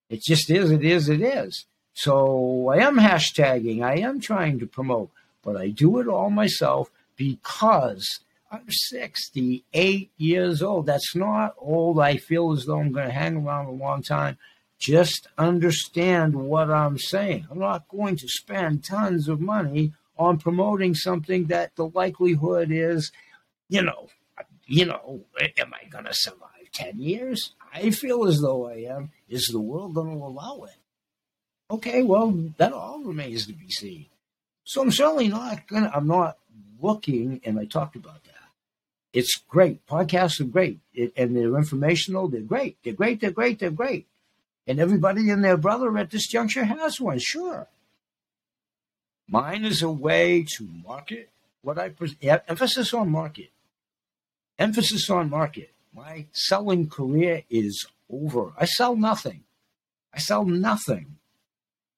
It 0.08 0.22
just 0.22 0.50
is, 0.50 0.70
it 0.70 0.84
is, 0.84 1.08
it 1.08 1.20
is. 1.20 1.66
So 1.94 2.68
I 2.68 2.78
am 2.78 2.98
hashtagging, 2.98 3.82
I 3.82 3.98
am 3.98 4.20
trying 4.20 4.58
to 4.58 4.66
promote, 4.66 5.10
but 5.42 5.56
I 5.56 5.68
do 5.68 5.98
it 5.98 6.08
all 6.08 6.30
myself 6.30 6.90
because 7.16 8.20
I'm 8.50 8.68
68 8.68 10.10
years 10.16 10.62
old. 10.62 10.86
That's 10.86 11.16
not 11.16 11.54
old. 11.58 11.98
I 11.98 12.16
feel 12.16 12.52
as 12.52 12.66
though 12.66 12.80
I'm 12.80 12.92
going 12.92 13.06
to 13.06 13.12
hang 13.12 13.36
around 13.36 13.66
a 13.66 13.70
long 13.70 14.02
time. 14.02 14.38
Just 14.78 15.26
understand 15.38 16.34
what 16.34 16.70
I'm 16.70 16.98
saying. 16.98 17.46
I'm 17.50 17.58
not 17.58 17.88
going 17.88 18.16
to 18.16 18.28
spend 18.28 18.84
tons 18.84 19.28
of 19.28 19.40
money 19.40 19.92
on 20.18 20.38
promoting 20.38 20.94
something 20.94 21.46
that 21.46 21.76
the 21.76 21.86
likelihood 21.88 22.70
is, 22.70 23.12
you 23.68 23.82
know, 23.82 24.08
you 24.66 24.84
know, 24.84 25.24
am 25.58 25.72
I 25.72 25.88
going 25.88 26.04
to 26.04 26.14
survive 26.14 26.70
10 26.72 26.98
years? 26.98 27.54
I 27.72 27.90
feel 27.90 28.26
as 28.26 28.40
though 28.40 28.68
I 28.68 28.86
am. 28.88 29.10
Is 29.28 29.46
the 29.46 29.60
world 29.60 29.94
going 29.94 30.18
to 30.18 30.24
allow 30.24 30.64
it? 30.64 30.76
Okay, 31.70 32.02
well, 32.02 32.32
that 32.58 32.72
all 32.72 33.02
remains 33.02 33.46
to 33.46 33.52
be 33.52 33.70
seen. 33.70 34.06
So 34.64 34.82
I'm 34.82 34.90
certainly 34.90 35.28
not 35.28 35.66
going 35.68 35.84
to, 35.84 35.94
I'm 35.94 36.06
not 36.06 36.38
looking, 36.80 37.40
and 37.44 37.58
I 37.58 37.64
talked 37.64 37.96
about 37.96 38.24
that. 38.24 38.32
It's 39.12 39.36
great. 39.48 39.86
Podcasts 39.86 40.40
are 40.40 40.44
great, 40.44 40.80
it, 40.92 41.12
and 41.16 41.34
they're 41.34 41.56
informational. 41.56 42.28
They're 42.28 42.40
great. 42.40 42.76
They're 42.84 42.92
great. 42.92 43.20
They're 43.20 43.30
great. 43.30 43.58
They're 43.58 43.70
great. 43.70 44.06
And 44.66 44.80
everybody 44.80 45.30
and 45.30 45.44
their 45.44 45.56
brother 45.56 45.96
at 45.96 46.10
this 46.10 46.26
juncture 46.26 46.64
has 46.64 47.00
one, 47.00 47.18
sure. 47.18 47.68
Mine 49.28 49.64
is 49.64 49.82
a 49.82 49.90
way 49.90 50.44
to 50.56 50.68
market 50.84 51.30
what 51.62 51.78
I 51.78 51.88
present. 51.88 52.18
Emphasis 52.22 52.94
on 52.94 53.10
market. 53.10 53.50
Emphasis 54.58 55.10
on 55.10 55.30
market. 55.30 55.72
My 55.92 56.26
selling 56.32 56.88
career 56.88 57.42
is 57.50 57.86
over. 58.10 58.52
I 58.58 58.66
sell 58.66 58.96
nothing. 58.96 59.44
I 60.14 60.18
sell 60.18 60.44
nothing. 60.44 61.16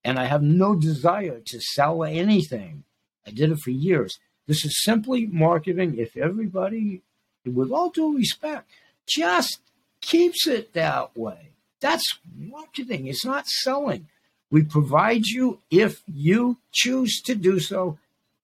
And 0.05 0.19
I 0.19 0.25
have 0.25 0.43
no 0.43 0.75
desire 0.75 1.41
to 1.47 1.61
sell 1.61 2.03
anything. 2.05 2.85
I 3.27 3.31
did 3.31 3.51
it 3.51 3.59
for 3.59 3.71
years. 3.71 4.19
This 4.47 4.65
is 4.65 4.83
simply 4.83 5.27
marketing. 5.27 5.99
If 5.99 6.17
everybody, 6.17 7.03
with 7.45 7.71
all 7.71 7.91
due 7.91 8.17
respect, 8.17 8.71
just 9.07 9.61
keeps 10.01 10.47
it 10.47 10.73
that 10.73 11.15
way, 11.17 11.51
that's 11.81 12.19
marketing. 12.37 13.07
It's 13.07 13.25
not 13.25 13.47
selling. 13.47 14.09
We 14.51 14.63
provide 14.63 15.27
you, 15.27 15.61
if 15.71 16.03
you 16.07 16.59
choose 16.73 17.21
to 17.23 17.35
do 17.35 17.61
so, 17.61 17.99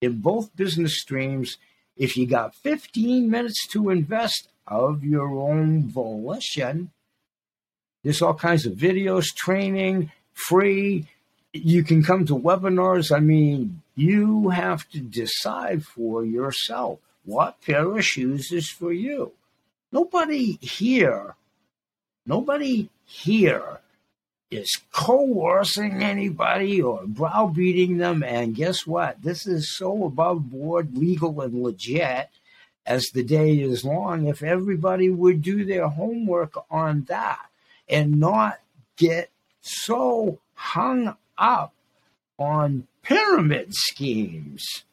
in 0.04 0.20
both 0.20 0.54
business 0.54 1.00
streams. 1.00 1.56
If 1.96 2.16
you 2.16 2.26
got 2.26 2.54
15 2.54 3.30
minutes 3.30 3.66
to 3.68 3.90
invest 3.90 4.48
of 4.66 5.04
your 5.04 5.28
own 5.38 5.88
volition, 5.88 6.90
there's 8.02 8.22
all 8.22 8.34
kinds 8.34 8.66
of 8.66 8.74
videos, 8.74 9.34
training, 9.34 10.10
free. 10.32 11.06
You 11.52 11.82
can 11.84 12.02
come 12.02 12.26
to 12.26 12.36
webinars. 12.36 13.14
I 13.14 13.20
mean, 13.20 13.82
you 13.94 14.50
have 14.50 14.88
to 14.90 15.00
decide 15.00 15.84
for 15.84 16.24
yourself 16.24 16.98
what 17.24 17.62
pair 17.62 17.96
of 17.96 18.04
shoes 18.04 18.52
is 18.52 18.68
for 18.68 18.92
you. 18.92 19.32
Nobody 19.92 20.58
here, 20.60 21.36
nobody 22.26 22.90
here 23.04 23.80
is 24.50 24.80
coercing 24.92 26.02
anybody 26.02 26.80
or 26.80 27.02
browbeating 27.06 27.98
them. 27.98 28.22
And 28.22 28.54
guess 28.54 28.86
what? 28.86 29.22
This 29.22 29.46
is 29.46 29.76
so 29.76 30.04
above 30.04 30.50
board, 30.50 30.96
legal, 30.96 31.40
and 31.40 31.62
legit 31.62 32.30
as 32.86 33.06
the 33.12 33.22
day 33.22 33.54
is 33.54 33.84
long. 33.84 34.26
If 34.26 34.42
everybody 34.42 35.10
would 35.10 35.42
do 35.42 35.64
their 35.64 35.88
homework 35.88 36.54
on 36.70 37.04
that 37.08 37.46
and 37.88 38.18
not 38.18 38.60
get 38.96 39.30
so 39.60 40.38
hung 40.54 41.16
up 41.36 41.72
on 42.38 42.86
pyramid 43.02 43.74
schemes. 43.74 44.84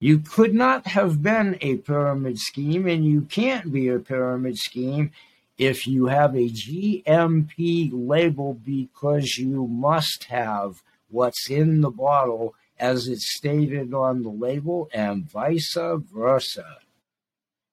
You 0.00 0.18
could 0.18 0.52
not 0.52 0.88
have 0.88 1.22
been 1.22 1.56
a 1.60 1.76
pyramid 1.76 2.38
scheme, 2.38 2.88
and 2.88 3.04
you 3.04 3.22
can't 3.22 3.72
be 3.72 3.88
a 3.88 4.00
pyramid 4.00 4.58
scheme 4.58 5.12
if 5.58 5.86
you 5.86 6.06
have 6.06 6.34
a 6.34 6.48
GMP 6.48 7.90
label 7.92 8.54
because 8.54 9.36
you 9.36 9.66
must 9.66 10.24
have 10.24 10.82
what's 11.10 11.50
in 11.50 11.80
the 11.80 11.90
bottle 11.90 12.54
as 12.78 13.06
it's 13.06 13.36
stated 13.36 13.94
on 13.94 14.22
the 14.22 14.28
label 14.28 14.88
and 14.92 15.30
vice 15.30 15.76
versa. 15.76 16.78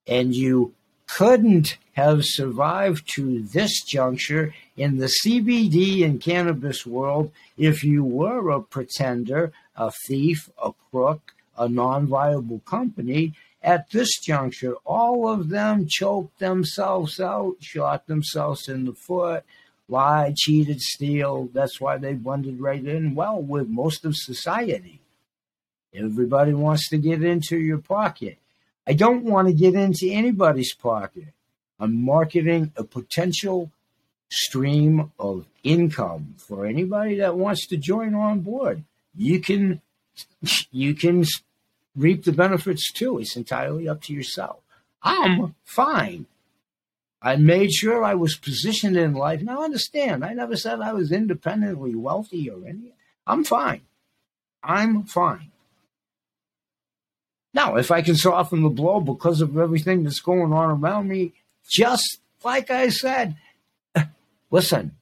And 0.06 0.36
you 0.36 0.74
couldn't 1.08 1.78
have 1.94 2.24
survived 2.24 3.10
to 3.16 3.42
this 3.42 3.82
juncture 3.82 4.54
in 4.78 4.98
the 4.98 5.12
CBD 5.24 6.06
and 6.06 6.22
cannabis 6.22 6.86
world 6.86 7.32
if 7.58 7.84
you 7.84 8.04
were 8.04 8.50
a 8.52 8.62
pretender, 8.62 9.52
a 9.76 9.92
thief, 10.08 10.50
a 10.64 10.72
crook, 10.92 11.34
a 11.58 11.68
non 11.68 12.08
viable 12.08 12.60
company 12.60 13.34
at 13.62 13.90
this 13.92 14.20
juncture, 14.20 14.76
all 14.86 15.28
of 15.28 15.50
them 15.50 15.86
choked 15.90 16.40
themselves 16.40 17.20
out, 17.20 17.56
shot 17.60 18.08
themselves 18.08 18.70
in 18.70 18.86
the 18.86 18.94
foot, 18.94 19.44
lied, 19.88 20.36
cheated, 20.36 20.82
steal. 20.82 21.50
That's 21.54 21.82
why 21.82 21.98
they 21.98 22.14
blended 22.14 22.60
right 22.60 22.84
in 22.84 23.16
well 23.16 23.42
with 23.42 23.68
most 23.68 24.06
of 24.06 24.16
society. 24.16 25.02
Everybody 25.94 26.54
wants 26.54 26.90
to 26.90 26.98
get 26.98 27.24
into 27.24 27.58
your 27.58 27.80
pocket. 27.80 28.38
I 28.88 28.94
don't 28.94 29.24
want 29.24 29.48
to 29.48 29.54
get 29.54 29.74
into 29.74 30.10
anybody's 30.10 30.74
pocket. 30.74 31.28
I'm 31.80 32.04
marketing 32.04 32.72
a 32.76 32.84
potential 32.84 33.72
stream 34.30 35.12
of 35.20 35.46
income 35.64 36.36
for 36.38 36.66
anybody 36.66 37.16
that 37.18 37.36
wants 37.36 37.68
to 37.68 37.78
join 37.78 38.14
on 38.14 38.42
board. 38.42 38.84
You 39.16 39.40
can 39.40 39.82
you 40.72 40.94
can 40.94 41.26
reap 42.00 42.24
the 42.24 42.32
benefits 42.32 42.92
too. 42.92 43.20
It's 43.20 43.36
entirely 43.36 43.88
up 43.88 44.02
to 44.04 44.14
yourself. 44.14 44.60
I'm 45.04 45.56
fine. 45.64 46.26
I 47.22 47.36
made 47.36 47.72
sure 47.72 48.04
I 48.04 48.16
was 48.16 48.36
positioned 48.38 48.96
in 48.98 49.14
life. 49.14 49.42
Now 49.42 49.64
understand, 49.64 50.24
I 50.24 50.34
never 50.34 50.56
said 50.56 50.80
I 50.80 50.94
was 50.94 51.12
independently 51.12 51.96
wealthy 51.96 52.50
or 52.50 52.66
anything. 52.66 52.94
I'm 53.28 53.44
fine. 53.44 53.82
I'm 54.64 55.04
fine. 55.04 55.52
Now, 57.54 57.76
if 57.76 57.92
I 57.92 58.02
can 58.02 58.16
soften 58.16 58.62
the 58.62 58.70
blow 58.70 59.02
because 59.02 59.42
of 59.42 59.58
everything 59.58 60.04
that's 60.04 60.20
going 60.20 60.54
on 60.54 60.72
around 60.72 61.08
me, 61.08 61.34
just 61.68 62.20
like 62.44 62.70
I 62.72 62.90
said, 62.90 63.36
listen, 64.52 64.96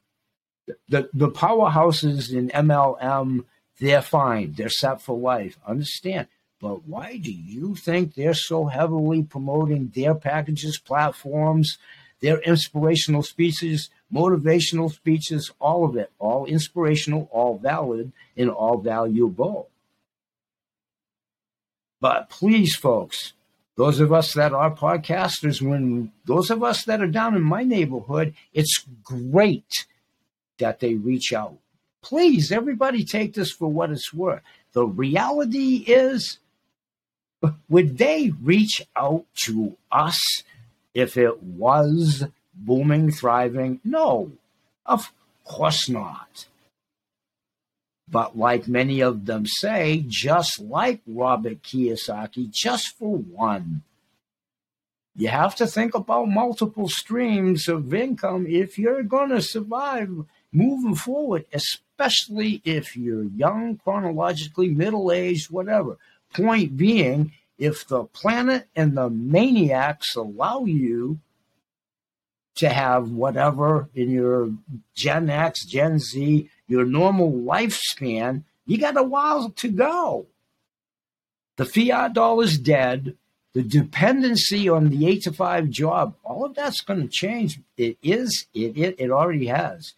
the, 0.88 1.08
the 1.12 1.30
powerhouses 1.30 2.32
in 2.32 2.48
MLM, 2.48 3.44
they're 3.78 4.02
fine. 4.02 4.54
They're 4.56 4.68
set 4.68 5.02
for 5.02 5.16
life. 5.16 5.58
Understand? 5.66 6.26
But 6.60 6.86
why 6.86 7.18
do 7.18 7.30
you 7.30 7.76
think 7.76 8.14
they're 8.14 8.34
so 8.34 8.66
heavily 8.66 9.22
promoting 9.22 9.92
their 9.94 10.14
packages, 10.14 10.78
platforms, 10.78 11.78
their 12.20 12.38
inspirational 12.40 13.22
speeches, 13.22 13.90
motivational 14.12 14.92
speeches, 14.92 15.52
all 15.60 15.84
of 15.84 15.96
it, 15.96 16.10
all 16.18 16.46
inspirational, 16.46 17.28
all 17.30 17.58
valid, 17.58 18.12
and 18.36 18.50
all 18.50 18.78
valuable? 18.78 19.68
But 22.00 22.28
please, 22.28 22.74
folks, 22.74 23.34
those 23.76 24.00
of 24.00 24.12
us 24.12 24.34
that 24.34 24.52
are 24.52 24.74
podcasters, 24.74 25.62
when 25.62 26.10
those 26.24 26.50
of 26.50 26.64
us 26.64 26.84
that 26.84 27.00
are 27.00 27.06
down 27.06 27.36
in 27.36 27.42
my 27.42 27.62
neighborhood, 27.62 28.34
it's 28.52 28.84
great 29.04 29.86
that 30.58 30.80
they 30.80 30.94
reach 30.94 31.32
out. 31.32 31.58
Please, 32.02 32.50
everybody 32.50 33.04
take 33.04 33.34
this 33.34 33.52
for 33.52 33.68
what 33.68 33.90
it's 33.90 34.12
worth. 34.12 34.42
The 34.72 34.84
reality 34.84 35.84
is 35.86 36.38
would 37.68 37.98
they 37.98 38.32
reach 38.42 38.82
out 38.96 39.24
to 39.44 39.76
us 39.90 40.18
if 40.94 41.16
it 41.16 41.42
was 41.42 42.24
booming, 42.54 43.12
thriving? 43.12 43.80
No, 43.84 44.32
of 44.84 45.12
course 45.44 45.88
not. 45.88 46.46
But 48.10 48.38
like 48.38 48.66
many 48.66 49.00
of 49.00 49.26
them 49.26 49.46
say, 49.46 50.04
just 50.08 50.60
like 50.60 51.00
Robert 51.06 51.62
Kiyosaki, 51.62 52.50
just 52.50 52.96
for 52.96 53.18
one, 53.18 53.82
you 55.14 55.28
have 55.28 55.54
to 55.56 55.66
think 55.66 55.94
about 55.94 56.28
multiple 56.28 56.88
streams 56.88 57.68
of 57.68 57.92
income 57.92 58.46
if 58.48 58.78
you're 58.78 59.02
going 59.02 59.30
to 59.30 59.42
survive 59.42 60.10
moving 60.52 60.94
forward, 60.94 61.44
especially 61.52 62.62
if 62.64 62.96
you're 62.96 63.24
young, 63.24 63.76
chronologically, 63.76 64.68
middle 64.68 65.12
aged, 65.12 65.50
whatever. 65.50 65.98
Point 66.34 66.76
being, 66.76 67.32
if 67.58 67.86
the 67.86 68.04
planet 68.04 68.68
and 68.76 68.96
the 68.96 69.10
maniacs 69.10 70.14
allow 70.14 70.64
you 70.64 71.18
to 72.56 72.68
have 72.68 73.10
whatever 73.10 73.88
in 73.94 74.10
your 74.10 74.50
Gen 74.94 75.30
X, 75.30 75.64
Gen 75.64 75.98
Z, 75.98 76.50
your 76.66 76.84
normal 76.84 77.32
lifespan, 77.32 78.42
you 78.66 78.78
got 78.78 78.96
a 78.96 79.02
while 79.02 79.50
to 79.50 79.68
go. 79.68 80.26
The 81.56 81.64
fiat 81.64 82.12
dollar 82.12 82.44
is 82.44 82.58
dead. 82.58 83.16
The 83.54 83.62
dependency 83.62 84.68
on 84.68 84.90
the 84.90 85.06
eight 85.06 85.22
to 85.22 85.32
five 85.32 85.70
job, 85.70 86.14
all 86.22 86.44
of 86.44 86.54
that's 86.54 86.82
going 86.82 87.00
to 87.00 87.08
change. 87.08 87.60
It 87.76 87.96
is, 88.02 88.46
it, 88.54 88.76
it, 88.76 88.96
it 88.98 89.10
already 89.10 89.46
has. 89.46 89.94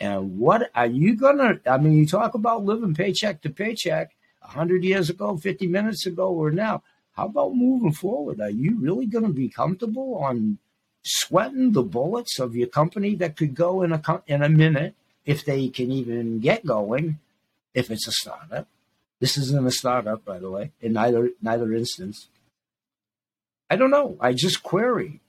And 0.00 0.38
what 0.38 0.70
are 0.74 0.86
you 0.86 1.14
going 1.16 1.38
to, 1.38 1.60
I 1.70 1.78
mean, 1.78 1.92
you 1.92 2.06
talk 2.06 2.34
about 2.34 2.64
living 2.64 2.94
paycheck 2.94 3.42
to 3.42 3.50
paycheck 3.50 4.12
100 4.44 4.84
years 4.84 5.10
ago, 5.10 5.36
50 5.36 5.66
minutes 5.66 6.06
ago, 6.06 6.28
or 6.28 6.50
now. 6.50 6.82
How 7.12 7.26
about 7.26 7.54
moving 7.54 7.92
forward? 7.92 8.40
Are 8.40 8.50
you 8.50 8.76
really 8.80 9.06
going 9.06 9.24
to 9.24 9.32
be 9.32 9.48
comfortable 9.48 10.16
on 10.16 10.58
sweating 11.04 11.72
the 11.72 11.82
bullets 11.82 12.38
of 12.38 12.56
your 12.56 12.66
company 12.66 13.14
that 13.16 13.36
could 13.36 13.54
go 13.54 13.82
in 13.82 13.92
a 13.92 14.22
in 14.26 14.42
a 14.42 14.48
minute 14.48 14.94
if 15.24 15.44
they 15.44 15.68
can 15.68 15.92
even 15.92 16.40
get 16.40 16.66
going? 16.66 17.18
If 17.72 17.90
it's 17.90 18.08
a 18.08 18.12
startup, 18.12 18.68
this 19.20 19.36
isn't 19.36 19.66
a 19.66 19.70
startup, 19.70 20.24
by 20.24 20.38
the 20.38 20.50
way, 20.50 20.72
in 20.80 20.92
neither 20.92 21.30
neither 21.40 21.72
instance. 21.72 22.28
I 23.70 23.76
don't 23.76 23.90
know. 23.90 24.16
I 24.20 24.32
just 24.32 24.62
query. 24.62 25.20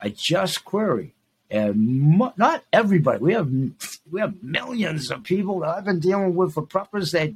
I 0.00 0.08
just 0.08 0.64
query, 0.64 1.14
and 1.50 2.18
mo- 2.18 2.34
not 2.36 2.64
everybody. 2.72 3.22
We 3.22 3.32
have 3.34 3.52
we 4.10 4.20
have 4.20 4.42
millions 4.42 5.10
of 5.10 5.22
people 5.22 5.60
that 5.60 5.68
I've 5.68 5.84
been 5.84 6.00
dealing 6.00 6.34
with 6.34 6.54
for 6.54 6.66
preppers 6.66 7.12
that 7.12 7.32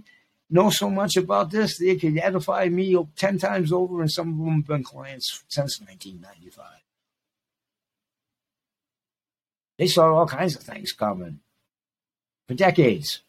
know 0.54 0.70
so 0.70 0.88
much 0.88 1.16
about 1.16 1.50
this, 1.50 1.78
they 1.78 1.96
could 1.96 2.16
edify 2.16 2.68
me 2.68 2.96
10 3.16 3.38
times 3.38 3.72
over, 3.72 4.00
and 4.00 4.10
some 4.10 4.30
of 4.30 4.38
them 4.38 4.54
have 4.56 4.66
been 4.66 4.84
clients 4.84 5.42
since 5.48 5.80
1995. 5.80 6.64
They 9.76 9.88
saw 9.88 10.14
all 10.14 10.26
kinds 10.26 10.54
of 10.54 10.62
things 10.62 10.92
coming 10.92 11.40
for 12.46 12.54
decades. 12.54 13.20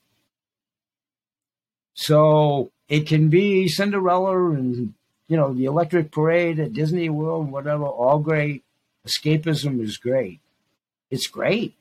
So 1.96 2.72
it 2.88 3.08
can 3.08 3.30
be 3.30 3.68
Cinderella 3.68 4.52
and, 4.52 4.94
you 5.28 5.36
know, 5.36 5.52
the 5.54 5.66
electric 5.66 6.12
parade 6.12 6.60
at 6.60 6.74
Disney 6.74 7.10
World, 7.10 7.52
whatever, 7.52 7.86
all 7.86 8.20
great. 8.20 8.64
Escapism 9.08 9.82
is 9.82 9.98
great. 9.98 10.40
It's 11.10 11.28
great. 11.28 11.74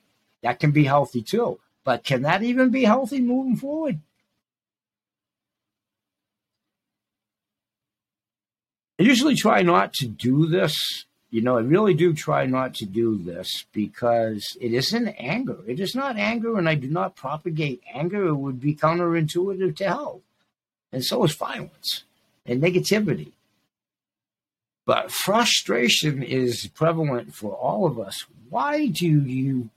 That 0.43 0.59
can 0.61 0.71
be 0.71 0.85
healthy 0.85 1.21
too. 1.21 1.61
But 1.85 2.05
can 2.05 2.23
that 2.23 2.43
even 2.43 2.71
be 2.71 2.85
healthy 2.85 3.21
moving 3.21 3.57
forward? 3.57 4.01
Usually 9.05 9.35
try 9.35 9.63
not 9.63 9.93
to 9.95 10.07
do 10.07 10.47
this. 10.47 11.05
You 11.31 11.43
know, 11.43 11.59
I 11.59 11.63
really 11.63 11.95
do 11.95 12.15
try 12.15 12.47
not 12.47 12.75
to 12.75 12.87
do 12.87 13.19
this 13.19 13.65
because 13.73 14.57
it 14.61 14.73
isn't 14.73 15.09
anger. 15.09 15.59
It 15.67 15.81
is 15.81 15.95
not 15.95 16.17
anger, 16.17 16.57
and 16.57 16.69
I 16.69 16.77
do 16.77 16.89
not 16.89 17.17
propagate 17.17 17.83
anger. 17.93 18.29
It 18.29 18.37
would 18.37 18.61
be 18.61 18.75
counterintuitive 18.75 19.77
to 19.77 19.85
health. 19.85 20.23
And 20.93 21.05
so 21.05 21.25
is 21.25 21.35
violence 21.35 22.05
and 22.47 22.63
negativity. 22.63 23.33
But 24.87 25.11
frustration 25.11 26.23
is 26.23 26.69
prevalent 26.69 27.35
for 27.35 27.53
all 27.53 27.87
of 27.87 27.99
us. 27.99 28.27
Why 28.49 28.87
do 28.87 29.07
you, 29.07 29.71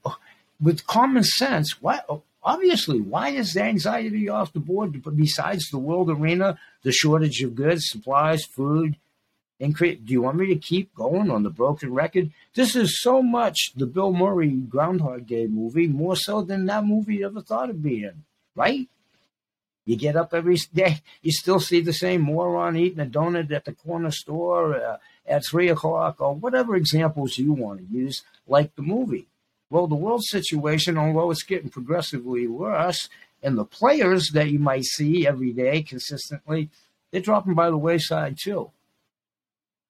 with 0.61 0.85
common 0.85 1.23
sense, 1.23 1.81
why, 1.81 2.01
obviously, 2.43 3.01
why 3.01 3.29
is 3.29 3.53
the 3.53 3.63
anxiety 3.63 4.29
off 4.29 4.53
the 4.53 4.59
board 4.59 5.01
besides 5.15 5.69
the 5.69 5.79
world 5.79 6.11
arena, 6.11 6.59
the 6.83 6.91
shortage 6.91 7.41
of 7.41 7.55
goods, 7.55 7.87
supplies, 7.87 8.43
food, 8.43 8.95
and 9.59 9.75
create. 9.75 10.05
Do 10.05 10.13
you 10.13 10.21
want 10.21 10.37
me 10.37 10.47
to 10.47 10.55
keep 10.55 10.93
going 10.93 11.31
on 11.31 11.43
the 11.43 11.49
broken 11.49 11.93
record? 11.93 12.31
This 12.53 12.75
is 12.75 13.01
so 13.01 13.21
much 13.21 13.71
the 13.75 13.85
Bill 13.85 14.13
Murray 14.13 14.51
Groundhog 14.51 15.27
Day 15.27 15.47
movie, 15.47 15.87
more 15.87 16.15
so 16.15 16.41
than 16.41 16.65
that 16.65 16.85
movie 16.85 17.23
ever 17.23 17.41
thought 17.41 17.69
of 17.69 17.81
being, 17.81 18.23
right? 18.55 18.87
You 19.85 19.95
get 19.95 20.17
up 20.17 20.33
every 20.33 20.57
day, 20.73 21.01
you 21.21 21.31
still 21.31 21.59
see 21.59 21.79
the 21.81 21.93
same 21.93 22.21
moron 22.21 22.75
eating 22.75 22.99
a 22.99 23.05
donut 23.05 23.51
at 23.51 23.65
the 23.65 23.71
corner 23.71 24.11
store 24.11 24.75
uh, 24.75 24.97
at 25.25 25.45
three 25.45 25.69
o'clock, 25.69 26.19
or 26.19 26.35
whatever 26.35 26.75
examples 26.75 27.37
you 27.37 27.53
want 27.53 27.79
to 27.79 27.97
use, 27.97 28.23
like 28.47 28.75
the 28.75 28.81
movie. 28.81 29.27
Well, 29.69 29.87
the 29.87 29.95
world 29.95 30.23
situation, 30.23 30.97
although 30.97 31.31
it's 31.31 31.43
getting 31.43 31.69
progressively 31.69 32.47
worse, 32.47 33.09
and 33.43 33.57
the 33.57 33.65
players 33.65 34.31
that 34.33 34.49
you 34.49 34.59
might 34.59 34.85
see 34.85 35.27
every 35.27 35.51
day 35.51 35.83
consistently, 35.83 36.69
they're 37.11 37.21
dropping 37.21 37.53
by 37.53 37.69
the 37.69 37.77
wayside 37.77 38.37
too 38.41 38.71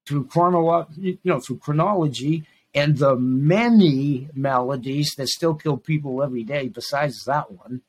through 0.07 0.25
chronolo- 0.25 0.87
you 0.97 1.17
know 1.23 1.39
through 1.39 1.57
chronology 1.57 2.43
and 2.73 2.97
the 2.97 3.15
many 3.15 4.29
maladies 4.33 5.13
that 5.17 5.27
still 5.27 5.55
kill 5.55 5.77
people 5.77 6.23
every 6.23 6.43
day 6.43 6.67
besides 6.67 7.23
that 7.25 7.51
one 7.51 7.81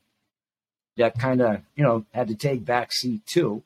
that 0.96 1.18
kind 1.18 1.40
of 1.40 1.62
you 1.76 1.84
know 1.84 2.04
had 2.12 2.28
to 2.28 2.34
take 2.34 2.64
back 2.64 2.92
seat 2.92 3.24
too. 3.26 3.62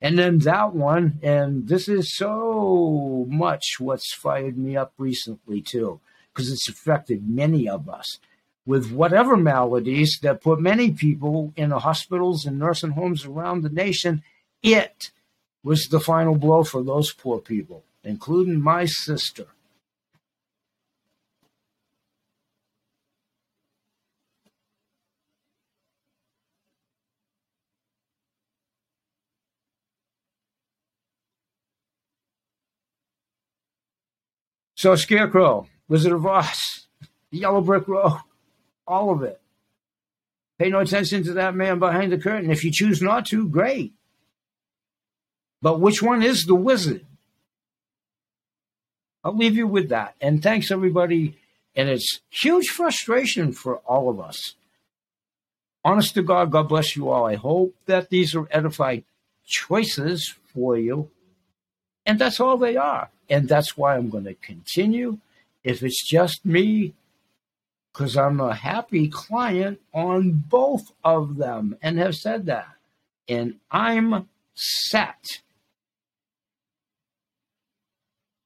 And 0.00 0.18
then 0.18 0.38
that 0.40 0.74
one 0.74 1.18
and 1.22 1.68
this 1.68 1.88
is 1.88 2.16
so 2.16 3.26
much 3.28 3.76
what's 3.78 4.12
fired 4.14 4.58
me 4.58 4.76
up 4.76 4.92
recently 4.98 5.60
too 5.60 6.00
because 6.32 6.50
it's 6.50 6.68
affected 6.68 7.28
many 7.28 7.68
of 7.68 7.88
us 7.88 8.18
with 8.64 8.92
whatever 8.92 9.36
maladies 9.36 10.18
that 10.22 10.42
put 10.42 10.60
many 10.60 10.92
people 10.92 11.52
in 11.56 11.70
the 11.70 11.80
hospitals 11.80 12.46
and 12.46 12.58
nursing 12.58 12.92
homes 12.92 13.24
around 13.24 13.62
the 13.62 13.68
nation. 13.68 14.22
It 14.62 15.10
was 15.62 15.86
the 15.86 16.00
final 16.00 16.34
blow 16.34 16.64
for 16.64 16.82
those 16.82 17.12
poor 17.12 17.38
people, 17.38 17.84
including 18.02 18.60
my 18.60 18.84
sister. 18.84 19.46
So, 34.74 34.96
Scarecrow, 34.96 35.68
Wizard 35.88 36.12
of 36.12 36.26
Oz, 36.26 36.88
Yellow 37.30 37.60
Brick 37.60 37.86
Road, 37.86 38.18
all 38.84 39.12
of 39.12 39.22
it. 39.22 39.40
Pay 40.58 40.70
no 40.70 40.80
attention 40.80 41.22
to 41.22 41.34
that 41.34 41.54
man 41.54 41.78
behind 41.78 42.10
the 42.10 42.18
curtain. 42.18 42.50
If 42.50 42.64
you 42.64 42.72
choose 42.72 43.00
not 43.00 43.26
to, 43.26 43.48
great. 43.48 43.94
But 45.62 45.80
which 45.80 46.02
one 46.02 46.22
is 46.22 46.44
the 46.44 46.56
wizard? 46.56 47.06
I'll 49.24 49.36
leave 49.36 49.56
you 49.56 49.68
with 49.68 49.88
that. 49.90 50.16
And 50.20 50.42
thanks, 50.42 50.70
everybody. 50.72 51.38
And 51.76 51.88
it's 51.88 52.20
huge 52.28 52.66
frustration 52.66 53.52
for 53.52 53.76
all 53.78 54.10
of 54.10 54.20
us. 54.20 54.56
Honest 55.84 56.14
to 56.14 56.22
God, 56.22 56.50
God 56.50 56.68
bless 56.68 56.96
you 56.96 57.08
all. 57.08 57.26
I 57.26 57.36
hope 57.36 57.74
that 57.86 58.10
these 58.10 58.34
are 58.34 58.48
edified 58.50 59.04
choices 59.46 60.34
for 60.52 60.76
you. 60.76 61.10
And 62.04 62.18
that's 62.18 62.40
all 62.40 62.56
they 62.56 62.76
are. 62.76 63.10
And 63.30 63.48
that's 63.48 63.76
why 63.76 63.96
I'm 63.96 64.10
going 64.10 64.24
to 64.24 64.34
continue. 64.34 65.18
If 65.64 65.82
it's 65.82 66.06
just 66.06 66.44
me, 66.44 66.94
because 67.92 68.16
I'm 68.16 68.40
a 68.40 68.54
happy 68.54 69.08
client 69.08 69.80
on 69.92 70.44
both 70.48 70.92
of 71.04 71.36
them 71.36 71.76
and 71.82 71.98
have 71.98 72.16
said 72.16 72.46
that. 72.46 72.74
And 73.28 73.56
I'm 73.70 74.28
set. 74.54 75.40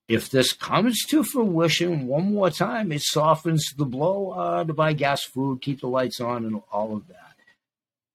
If 0.09 0.31
this 0.31 0.53
comes 0.53 1.05
to 1.07 1.25
fruition 1.25 2.07
one 2.07 2.33
more 2.33 2.51
time, 2.51 2.93
it 2.93 3.03
softens 3.03 3.75
the 3.77 3.85
blow 3.85 4.31
uh, 4.31 4.65
to 4.65 4.73
buy 4.73 4.93
gas, 4.93 5.25
food, 5.25 5.63
keep 5.63 5.81
the 5.81 5.89
lights 5.89 6.21
on, 6.21 6.45
and 6.45 6.63
all 6.71 6.95
of 6.95 7.09
that. 7.09 7.35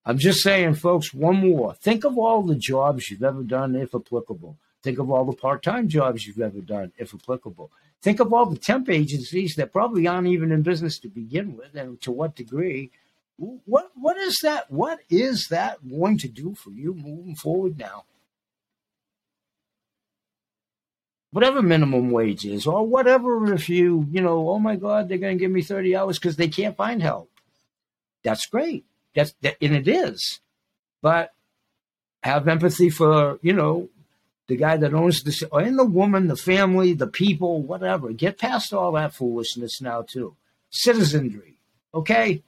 I'm 0.06 0.18
just 0.18 0.42
saying, 0.42 0.76
folks, 0.76 1.14
one 1.14 1.38
more. 1.38 1.74
Think 1.76 2.06
of 2.06 2.18
all 2.18 2.44
the 2.44 2.56
jobs 2.56 3.12
you've 3.12 3.24
ever 3.24 3.44
done, 3.44 3.76
if 3.76 3.94
applicable. 3.94 4.58
Think 4.82 5.00
of 5.00 5.12
all 5.12 5.26
the 5.26 5.36
part 5.36 5.64
time 5.64 5.90
jobs 5.90 6.26
you've 6.26 6.40
ever 6.40 6.62
done, 6.62 6.92
if 6.98 7.14
applicable. 7.14 7.70
Think 8.02 8.20
of 8.20 8.34
all 8.34 8.48
the 8.48 8.58
temp 8.58 8.90
agencies 8.90 9.56
that 9.58 9.72
probably 9.72 10.08
aren't 10.08 10.28
even 10.28 10.52
in 10.52 10.64
business 10.64 10.98
to 11.00 11.08
begin 11.08 11.56
with, 11.56 11.76
and 11.76 12.02
to 12.02 12.12
what 12.12 12.36
degree. 12.36 12.90
What 13.38 13.92
what 13.96 14.18
is 14.18 14.40
that? 14.44 14.72
What 14.72 15.00
is 15.10 15.48
that 15.50 15.88
going 15.88 16.18
to 16.20 16.28
do 16.28 16.56
for 16.56 16.72
you 16.72 16.94
moving 16.94 17.36
forward 17.36 17.78
now? 17.78 18.06
Whatever 21.32 21.62
minimum 21.62 22.12
wage 22.12 22.46
is, 22.46 22.68
or 22.68 22.86
whatever 22.86 23.54
if 23.54 23.70
you, 23.70 24.08
you 24.12 24.22
know, 24.22 24.50
oh 24.50 24.60
my 24.60 24.76
God, 24.76 25.10
they're 25.10 25.18
going 25.18 25.38
to 25.38 25.42
give 25.42 25.52
me 25.52 25.62
30 25.62 25.96
hours 25.96 26.20
because 26.20 26.36
they 26.36 26.48
can't 26.48 26.78
find 26.78 27.02
help. 27.02 27.30
That's 28.24 28.46
great. 28.46 28.86
That's, 29.16 29.34
that, 29.42 29.58
and 29.62 29.76
it 29.76 29.88
is. 29.88 30.40
But 31.02 31.34
have 32.24 32.48
empathy 32.48 32.90
for, 32.90 33.40
you 33.42 33.54
know, 33.54 33.90
the 34.48 34.58
guy 34.58 34.78
that 34.78 34.94
owns 34.94 35.24
the, 35.24 35.50
and 35.56 35.80
the 35.80 35.86
woman, 35.86 36.28
the 36.28 36.36
family, 36.36 36.94
the 36.94 37.08
people, 37.08 37.62
whatever. 37.62 38.12
Get 38.12 38.38
past 38.38 38.74
all 38.74 38.92
that 38.94 39.14
foolishness 39.14 39.82
now, 39.82 40.02
too. 40.02 40.36
Citizenry, 40.70 41.56
okay? 41.94 42.44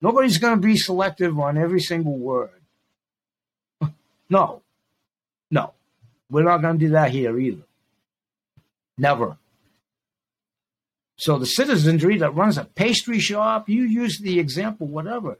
Nobody's 0.00 0.38
going 0.38 0.60
to 0.60 0.66
be 0.66 0.76
selective 0.76 1.38
on 1.38 1.56
every 1.56 1.80
single 1.80 2.18
word. 2.18 2.50
No, 4.30 4.62
no, 5.50 5.74
we're 6.30 6.44
not 6.44 6.62
going 6.62 6.78
to 6.78 6.86
do 6.86 6.92
that 6.92 7.10
here 7.10 7.38
either. 7.38 7.62
Never. 8.96 9.38
So 11.16 11.38
the 11.38 11.46
citizenry 11.46 12.18
that 12.18 12.34
runs 12.34 12.58
a 12.58 12.64
pastry 12.64 13.18
shop, 13.18 13.68
you 13.68 13.84
use 13.84 14.18
the 14.18 14.38
example, 14.38 14.86
whatever. 14.86 15.38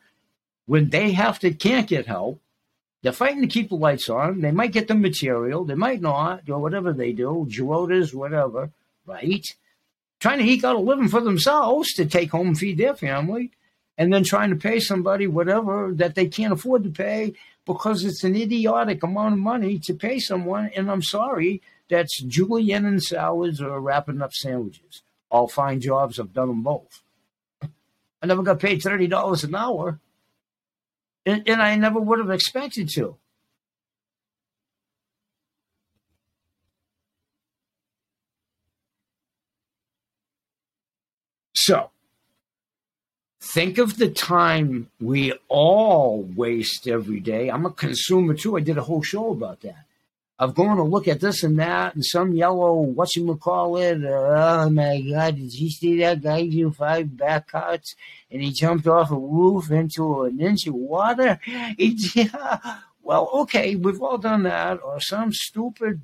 When 0.66 0.90
they 0.90 1.12
have 1.12 1.38
to 1.40 1.52
can't 1.52 1.88
get 1.88 2.06
help, 2.06 2.40
they're 3.02 3.12
fighting 3.12 3.42
to 3.42 3.48
keep 3.48 3.68
the 3.68 3.74
lights 3.74 4.08
on. 4.08 4.40
They 4.40 4.50
might 4.50 4.72
get 4.72 4.88
the 4.88 4.94
material, 4.94 5.64
they 5.64 5.74
might 5.74 6.00
not, 6.00 6.48
or 6.48 6.58
whatever 6.58 6.92
they 6.92 7.12
do, 7.12 7.46
Girotas, 7.50 8.14
whatever, 8.14 8.70
right? 9.04 9.44
Trying 10.20 10.38
to 10.38 10.44
eke 10.44 10.64
out 10.64 10.76
a 10.76 10.78
living 10.78 11.08
for 11.08 11.20
themselves 11.20 11.92
to 11.94 12.06
take 12.06 12.30
home 12.30 12.48
and 12.48 12.58
feed 12.58 12.78
their 12.78 12.94
family, 12.94 13.50
and 13.98 14.12
then 14.12 14.24
trying 14.24 14.50
to 14.50 14.56
pay 14.56 14.80
somebody 14.80 15.26
whatever 15.26 15.92
that 15.92 16.14
they 16.14 16.26
can't 16.26 16.52
afford 16.52 16.84
to 16.84 16.90
pay 16.90 17.34
because 17.66 18.04
it's 18.04 18.24
an 18.24 18.36
idiotic 18.36 19.02
amount 19.02 19.34
of 19.34 19.38
money 19.38 19.78
to 19.80 19.94
pay 19.94 20.18
someone. 20.18 20.70
And 20.74 20.90
I'm 20.90 21.02
sorry, 21.02 21.60
that's 21.88 22.22
julienne 22.22 22.86
and 22.86 23.02
salads 23.02 23.60
or 23.60 23.80
wrapping 23.80 24.22
up 24.22 24.32
sandwiches. 24.32 25.02
All 25.30 25.48
fine 25.48 25.80
jobs. 25.80 26.18
I've 26.18 26.32
done 26.32 26.48
them 26.48 26.62
both. 26.62 27.02
I 27.62 28.26
never 28.26 28.42
got 28.42 28.60
paid 28.60 28.82
thirty 28.82 29.06
dollars 29.06 29.44
an 29.44 29.54
hour, 29.54 29.98
and, 31.26 31.42
and 31.46 31.60
I 31.60 31.76
never 31.76 32.00
would 32.00 32.18
have 32.20 32.30
expected 32.30 32.88
to. 32.94 33.16
So, 41.56 41.90
think 43.40 43.78
of 43.78 43.96
the 43.96 44.10
time 44.10 44.90
we 45.00 45.32
all 45.48 46.22
waste 46.22 46.86
every 46.88 47.20
day. 47.20 47.50
I'm 47.50 47.66
a 47.66 47.70
consumer 47.70 48.34
too. 48.34 48.56
I 48.56 48.60
did 48.60 48.78
a 48.78 48.82
whole 48.82 49.02
show 49.02 49.32
about 49.32 49.60
that 49.62 49.84
of 50.44 50.54
going 50.54 50.76
to 50.76 50.82
look 50.82 51.08
at 51.08 51.20
this 51.20 51.42
and 51.42 51.58
that 51.58 51.94
and 51.94 52.04
some 52.04 52.32
yellow, 52.32 52.74
what 52.74 53.16
you 53.16 53.34
call 53.36 53.76
it, 53.78 54.04
oh 54.04 54.68
my 54.70 55.00
God, 55.00 55.36
did 55.36 55.54
you 55.54 55.70
see 55.70 55.98
that 55.98 56.22
guy 56.22 56.46
do 56.46 56.70
five 56.70 57.16
back 57.16 57.48
cuts 57.48 57.96
and 58.30 58.42
he 58.42 58.52
jumped 58.52 58.86
off 58.86 59.10
a 59.10 59.16
roof 59.16 59.70
into 59.70 60.22
an 60.24 60.40
inch 60.40 60.66
of 60.66 60.74
water? 60.74 61.40
Yeah. 62.14 62.58
Well, 63.02 63.28
okay, 63.34 63.76
we've 63.76 64.00
all 64.00 64.16
done 64.16 64.44
that. 64.44 64.82
Or 64.82 64.98
some 64.98 65.30
stupid, 65.32 66.00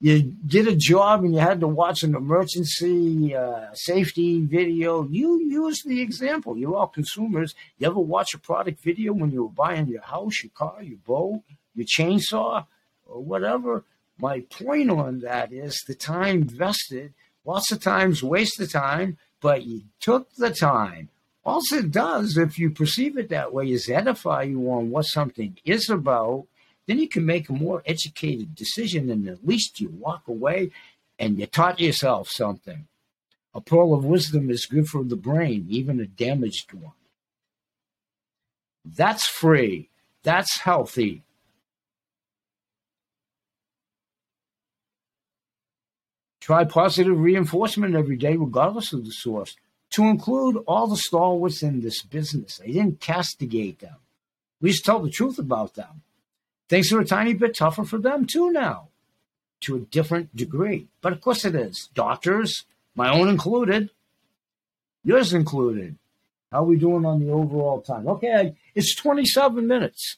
you 0.00 0.22
did 0.46 0.66
a 0.66 0.74
job 0.74 1.22
and 1.22 1.34
you 1.34 1.40
had 1.40 1.60
to 1.60 1.68
watch 1.68 2.02
an 2.02 2.14
emergency 2.14 3.36
uh, 3.36 3.66
safety 3.74 4.40
video. 4.40 5.06
You 5.08 5.40
use 5.40 5.82
the 5.82 6.00
example. 6.00 6.56
You're 6.56 6.74
all 6.74 6.86
consumers. 6.86 7.54
You 7.78 7.88
ever 7.88 8.00
watch 8.00 8.32
a 8.34 8.38
product 8.38 8.80
video 8.80 9.12
when 9.12 9.30
you 9.30 9.44
were 9.44 9.50
buying 9.50 9.86
your 9.86 10.02
house, 10.02 10.42
your 10.42 10.50
car, 10.54 10.82
your 10.82 10.98
boat, 11.06 11.42
your 11.74 11.86
chainsaw? 11.86 12.66
Or 13.12 13.22
whatever. 13.22 13.84
My 14.18 14.40
point 14.40 14.90
on 14.90 15.20
that 15.20 15.52
is 15.52 15.82
the 15.86 15.94
time 15.94 16.44
vested, 16.44 17.12
lots 17.44 17.70
of 17.72 17.82
times 17.82 18.22
waste 18.22 18.58
the 18.58 18.66
time, 18.66 19.18
but 19.40 19.64
you 19.64 19.82
took 20.00 20.32
the 20.34 20.50
time. 20.50 21.08
All 21.44 21.60
it 21.72 21.90
does, 21.90 22.36
if 22.36 22.58
you 22.58 22.70
perceive 22.70 23.18
it 23.18 23.28
that 23.30 23.52
way, 23.52 23.70
is 23.70 23.88
edify 23.88 24.42
you 24.44 24.70
on 24.70 24.90
what 24.90 25.02
something 25.02 25.58
is 25.64 25.90
about. 25.90 26.46
Then 26.86 26.98
you 26.98 27.08
can 27.08 27.26
make 27.26 27.48
a 27.48 27.52
more 27.52 27.82
educated 27.84 28.54
decision, 28.54 29.10
and 29.10 29.26
at 29.28 29.46
least 29.46 29.80
you 29.80 29.88
walk 29.88 30.28
away 30.28 30.70
and 31.18 31.38
you 31.38 31.46
taught 31.46 31.80
yourself 31.80 32.28
something. 32.28 32.86
A 33.54 33.60
pearl 33.60 33.92
of 33.92 34.04
wisdom 34.04 34.50
is 34.50 34.66
good 34.66 34.86
for 34.86 35.04
the 35.04 35.16
brain, 35.16 35.66
even 35.68 36.00
a 36.00 36.06
damaged 36.06 36.72
one. 36.72 36.92
That's 38.84 39.26
free. 39.26 39.88
That's 40.22 40.60
healthy. 40.60 41.22
Try 46.42 46.64
positive 46.64 47.20
reinforcement 47.20 47.94
every 47.94 48.16
day, 48.16 48.36
regardless 48.36 48.92
of 48.92 49.04
the 49.04 49.12
source, 49.12 49.54
to 49.90 50.06
include 50.06 50.56
all 50.66 50.88
the 50.88 50.96
stalwarts 50.96 51.62
in 51.62 51.82
this 51.82 52.02
business. 52.02 52.58
They 52.58 52.72
didn't 52.72 52.98
castigate 52.98 53.78
them. 53.78 53.94
We 54.60 54.70
just 54.70 54.84
tell 54.84 54.98
the 54.98 55.08
truth 55.08 55.38
about 55.38 55.74
them. 55.74 56.02
Things 56.68 56.92
are 56.92 56.98
a 56.98 57.04
tiny 57.04 57.34
bit 57.34 57.54
tougher 57.54 57.84
for 57.84 57.98
them 57.98 58.26
too 58.26 58.50
now, 58.50 58.88
to 59.60 59.76
a 59.76 59.80
different 59.80 60.34
degree. 60.34 60.88
But 61.00 61.12
of 61.12 61.20
course 61.20 61.44
it 61.44 61.54
is. 61.54 61.88
Doctors, 61.94 62.64
my 62.96 63.08
own 63.08 63.28
included, 63.28 63.90
yours 65.04 65.32
included. 65.32 65.96
How 66.50 66.62
are 66.62 66.64
we 66.64 66.76
doing 66.76 67.06
on 67.06 67.20
the 67.20 67.30
overall 67.30 67.82
time? 67.82 68.08
Okay, 68.08 68.56
it's 68.74 68.96
27 68.96 69.64
minutes. 69.64 70.16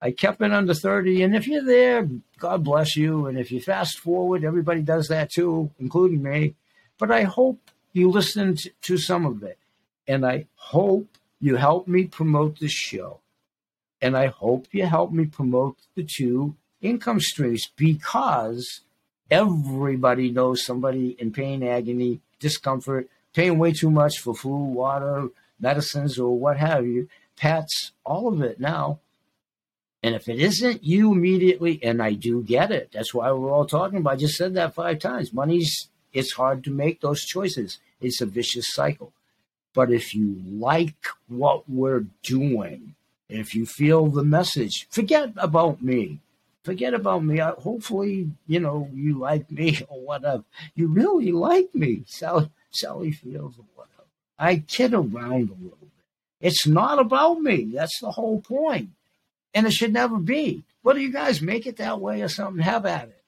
I 0.00 0.12
kept 0.12 0.40
it 0.40 0.52
under 0.52 0.74
30. 0.74 1.22
And 1.22 1.34
if 1.34 1.48
you're 1.48 1.64
there, 1.64 2.08
God 2.38 2.64
bless 2.64 2.96
you. 2.96 3.26
And 3.26 3.38
if 3.38 3.50
you 3.50 3.60
fast 3.60 3.98
forward, 3.98 4.44
everybody 4.44 4.82
does 4.82 5.08
that 5.08 5.30
too, 5.30 5.70
including 5.78 6.22
me. 6.22 6.54
But 6.98 7.10
I 7.10 7.24
hope 7.24 7.70
you 7.92 8.10
listened 8.10 8.60
to 8.82 8.96
some 8.96 9.26
of 9.26 9.42
it. 9.42 9.58
And 10.06 10.24
I 10.24 10.46
hope 10.54 11.08
you 11.40 11.56
help 11.56 11.88
me 11.88 12.04
promote 12.04 12.60
this 12.60 12.72
show. 12.72 13.20
And 14.00 14.16
I 14.16 14.26
hope 14.26 14.68
you 14.70 14.86
help 14.86 15.12
me 15.12 15.26
promote 15.26 15.76
the 15.96 16.04
two 16.04 16.54
income 16.80 17.20
streams 17.20 17.68
because 17.76 18.82
everybody 19.30 20.30
knows 20.30 20.64
somebody 20.64 21.16
in 21.18 21.32
pain, 21.32 21.64
agony, 21.64 22.20
discomfort, 22.38 23.08
paying 23.34 23.58
way 23.58 23.72
too 23.72 23.90
much 23.90 24.20
for 24.20 24.34
food, 24.34 24.72
water, 24.72 25.28
medicines, 25.58 26.18
or 26.18 26.38
what 26.38 26.56
have 26.56 26.86
you, 26.86 27.08
pets, 27.36 27.90
all 28.04 28.28
of 28.28 28.40
it 28.40 28.60
now 28.60 29.00
and 30.08 30.16
if 30.16 30.26
it 30.26 30.40
isn't 30.40 30.82
you 30.82 31.12
immediately, 31.12 31.78
and 31.82 32.02
I 32.02 32.14
do 32.14 32.42
get 32.42 32.70
it, 32.70 32.92
that's 32.92 33.12
why 33.12 33.30
we're 33.30 33.52
all 33.52 33.66
talking 33.66 33.98
about. 33.98 34.14
I 34.14 34.16
just 34.16 34.36
said 34.36 34.54
that 34.54 34.74
five 34.74 35.00
times. 35.00 35.34
Money's 35.34 35.90
it's 36.14 36.32
hard 36.32 36.64
to 36.64 36.70
make 36.70 37.02
those 37.02 37.20
choices. 37.26 37.78
It's 38.00 38.22
a 38.22 38.26
vicious 38.26 38.72
cycle. 38.72 39.12
But 39.74 39.92
if 39.92 40.14
you 40.14 40.40
like 40.46 41.08
what 41.26 41.68
we're 41.68 42.06
doing, 42.22 42.94
if 43.28 43.54
you 43.54 43.66
feel 43.66 44.06
the 44.06 44.24
message, 44.24 44.86
forget 44.88 45.30
about 45.36 45.82
me. 45.82 46.20
Forget 46.64 46.94
about 46.94 47.22
me. 47.22 47.42
I, 47.42 47.50
hopefully, 47.50 48.30
you 48.46 48.60
know, 48.60 48.88
you 48.94 49.18
like 49.18 49.50
me 49.50 49.78
or 49.90 50.00
whatever. 50.00 50.44
You 50.74 50.86
really 50.86 51.32
like 51.32 51.74
me. 51.74 52.04
Sally, 52.06 52.48
Sally 52.70 53.12
Fields 53.12 53.58
or 53.58 53.66
whatever. 53.74 54.08
I 54.38 54.64
kid 54.66 54.94
around 54.94 55.50
a 55.50 55.62
little 55.62 55.76
bit. 55.82 55.90
It's 56.40 56.66
not 56.66 56.98
about 56.98 57.42
me. 57.42 57.72
That's 57.74 58.00
the 58.00 58.12
whole 58.12 58.40
point 58.40 58.88
and 59.58 59.66
it 59.66 59.72
should 59.72 59.92
never 59.92 60.18
be. 60.18 60.62
What 60.82 60.94
do 60.94 61.00
you 61.00 61.12
guys 61.12 61.42
make 61.42 61.66
it 61.66 61.78
that 61.78 62.00
way 62.00 62.22
or 62.22 62.28
something? 62.28 62.62
Have 62.62 62.86
at 62.86 63.08
it. 63.08 63.24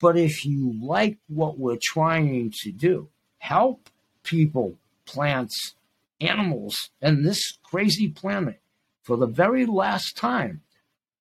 But 0.00 0.16
if 0.16 0.46
you 0.46 0.74
like 0.82 1.18
what 1.28 1.58
we're 1.58 1.76
trying 1.78 2.54
to 2.62 2.72
do, 2.72 3.08
help 3.36 3.90
people, 4.22 4.76
plants, 5.04 5.74
animals, 6.22 6.88
and 7.02 7.22
this 7.22 7.58
crazy 7.62 8.08
planet 8.08 8.62
for 9.02 9.18
the 9.18 9.26
very 9.26 9.66
last 9.66 10.16
time, 10.16 10.62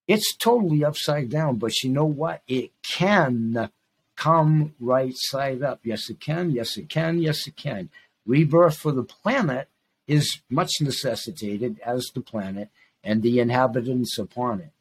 it's 0.07 0.33
totally 0.33 0.81
upside 0.81 1.29
down. 1.29 1.57
But 1.57 1.83
you 1.83 1.89
know 1.89 2.05
what? 2.05 2.41
It 2.47 2.71
can 2.83 3.69
come 4.15 4.73
right 4.79 5.13
side 5.13 5.61
up. 5.61 5.81
Yes, 5.83 6.09
it 6.09 6.21
can. 6.21 6.51
Yes, 6.51 6.77
it 6.77 6.87
can. 6.87 7.19
Yes, 7.19 7.47
it 7.47 7.57
can. 7.57 7.89
Rebirth 8.25 8.77
for 8.77 8.93
the 8.93 9.03
planet 9.03 9.67
is 10.07 10.39
much 10.49 10.71
necessitated 10.79 11.81
as 11.85 12.05
the 12.15 12.21
planet 12.21 12.69
and 13.07 13.23
the 13.23 13.39
inhabitants 13.39 14.19
upon 14.19 14.59
it. 14.59 14.71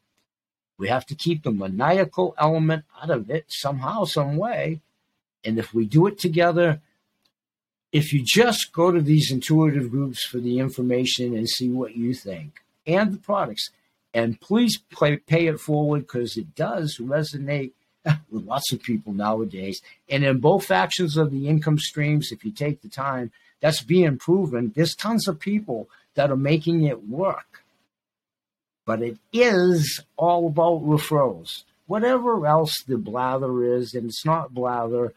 We 0.77 0.89
have 0.89 1.05
to 1.05 1.15
keep 1.15 1.43
the 1.43 1.51
maniacal 1.51 2.35
element 2.37 2.83
out 3.01 3.09
of 3.09 3.29
it 3.29 3.45
somehow, 3.47 4.03
some 4.03 4.35
way. 4.35 4.81
And 5.45 5.57
if 5.57 5.73
we 5.73 5.85
do 5.85 6.07
it 6.07 6.19
together, 6.19 6.81
if 7.93 8.11
you 8.11 8.21
just 8.23 8.73
go 8.73 8.91
to 8.91 9.01
these 9.01 9.31
intuitive 9.31 9.89
groups 9.89 10.25
for 10.25 10.39
the 10.39 10.59
information 10.59 11.35
and 11.35 11.47
see 11.47 11.69
what 11.69 11.95
you 11.95 12.13
think 12.13 12.59
and 12.85 13.13
the 13.13 13.17
products, 13.17 13.69
and 14.13 14.39
please 14.41 14.77
pay, 14.77 15.15
pay 15.17 15.47
it 15.47 15.61
forward 15.61 16.01
because 16.01 16.35
it 16.35 16.53
does 16.53 16.97
resonate 16.97 17.71
with 18.29 18.43
lots 18.43 18.73
of 18.73 18.83
people 18.83 19.13
nowadays. 19.13 19.81
And 20.09 20.25
in 20.25 20.41
both 20.41 20.65
factions 20.65 21.15
of 21.15 21.31
the 21.31 21.47
income 21.47 21.79
streams, 21.79 22.33
if 22.33 22.43
you 22.43 22.51
take 22.51 22.81
the 22.81 22.89
time, 22.89 23.31
that's 23.61 23.81
being 23.81 24.17
proven. 24.17 24.73
There's 24.75 24.95
tons 24.95 25.29
of 25.29 25.39
people 25.39 25.87
that 26.15 26.29
are 26.29 26.35
making 26.35 26.83
it 26.83 27.07
work 27.07 27.63
but 28.87 29.01
it 29.01 29.17
is 29.33 30.01
all 30.15 30.47
about 30.47 30.81
referrals. 30.81 31.65
whatever 31.87 32.45
else 32.47 32.81
the 32.83 32.97
blather 32.97 33.63
is, 33.63 33.93
and 33.93 34.09
it's 34.09 34.25
not 34.25 34.53
blather, 34.53 35.13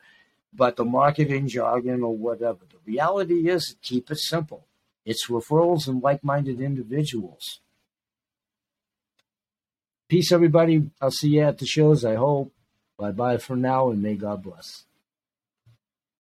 but 0.53 0.77
the 0.77 0.85
marketing 0.85 1.49
jargon 1.49 2.03
or 2.03 2.17
whatever. 2.17 2.59
The 2.71 2.93
reality 2.93 3.49
is, 3.49 3.77
keep 3.83 4.11
it 4.11 4.19
simple. 4.19 4.67
It's 5.05 5.29
referrals 5.29 5.89
and 5.89 6.03
like 6.03 6.23
minded 6.23 6.61
individuals. 6.61 7.61
Peace, 10.09 10.33
everybody. 10.33 10.91
I'll 11.01 11.11
see 11.13 11.31
you 11.31 11.43
at 11.43 11.59
the 11.59 11.67
shows, 11.67 12.05
I 12.05 12.17
hope. 12.17 12.53
Bye 12.99 13.13
bye 13.13 13.39
for 13.39 13.57
now, 13.57 13.91
and 13.91 14.03
may 14.03 14.17
God 14.17 14.43
bless. 14.43 14.85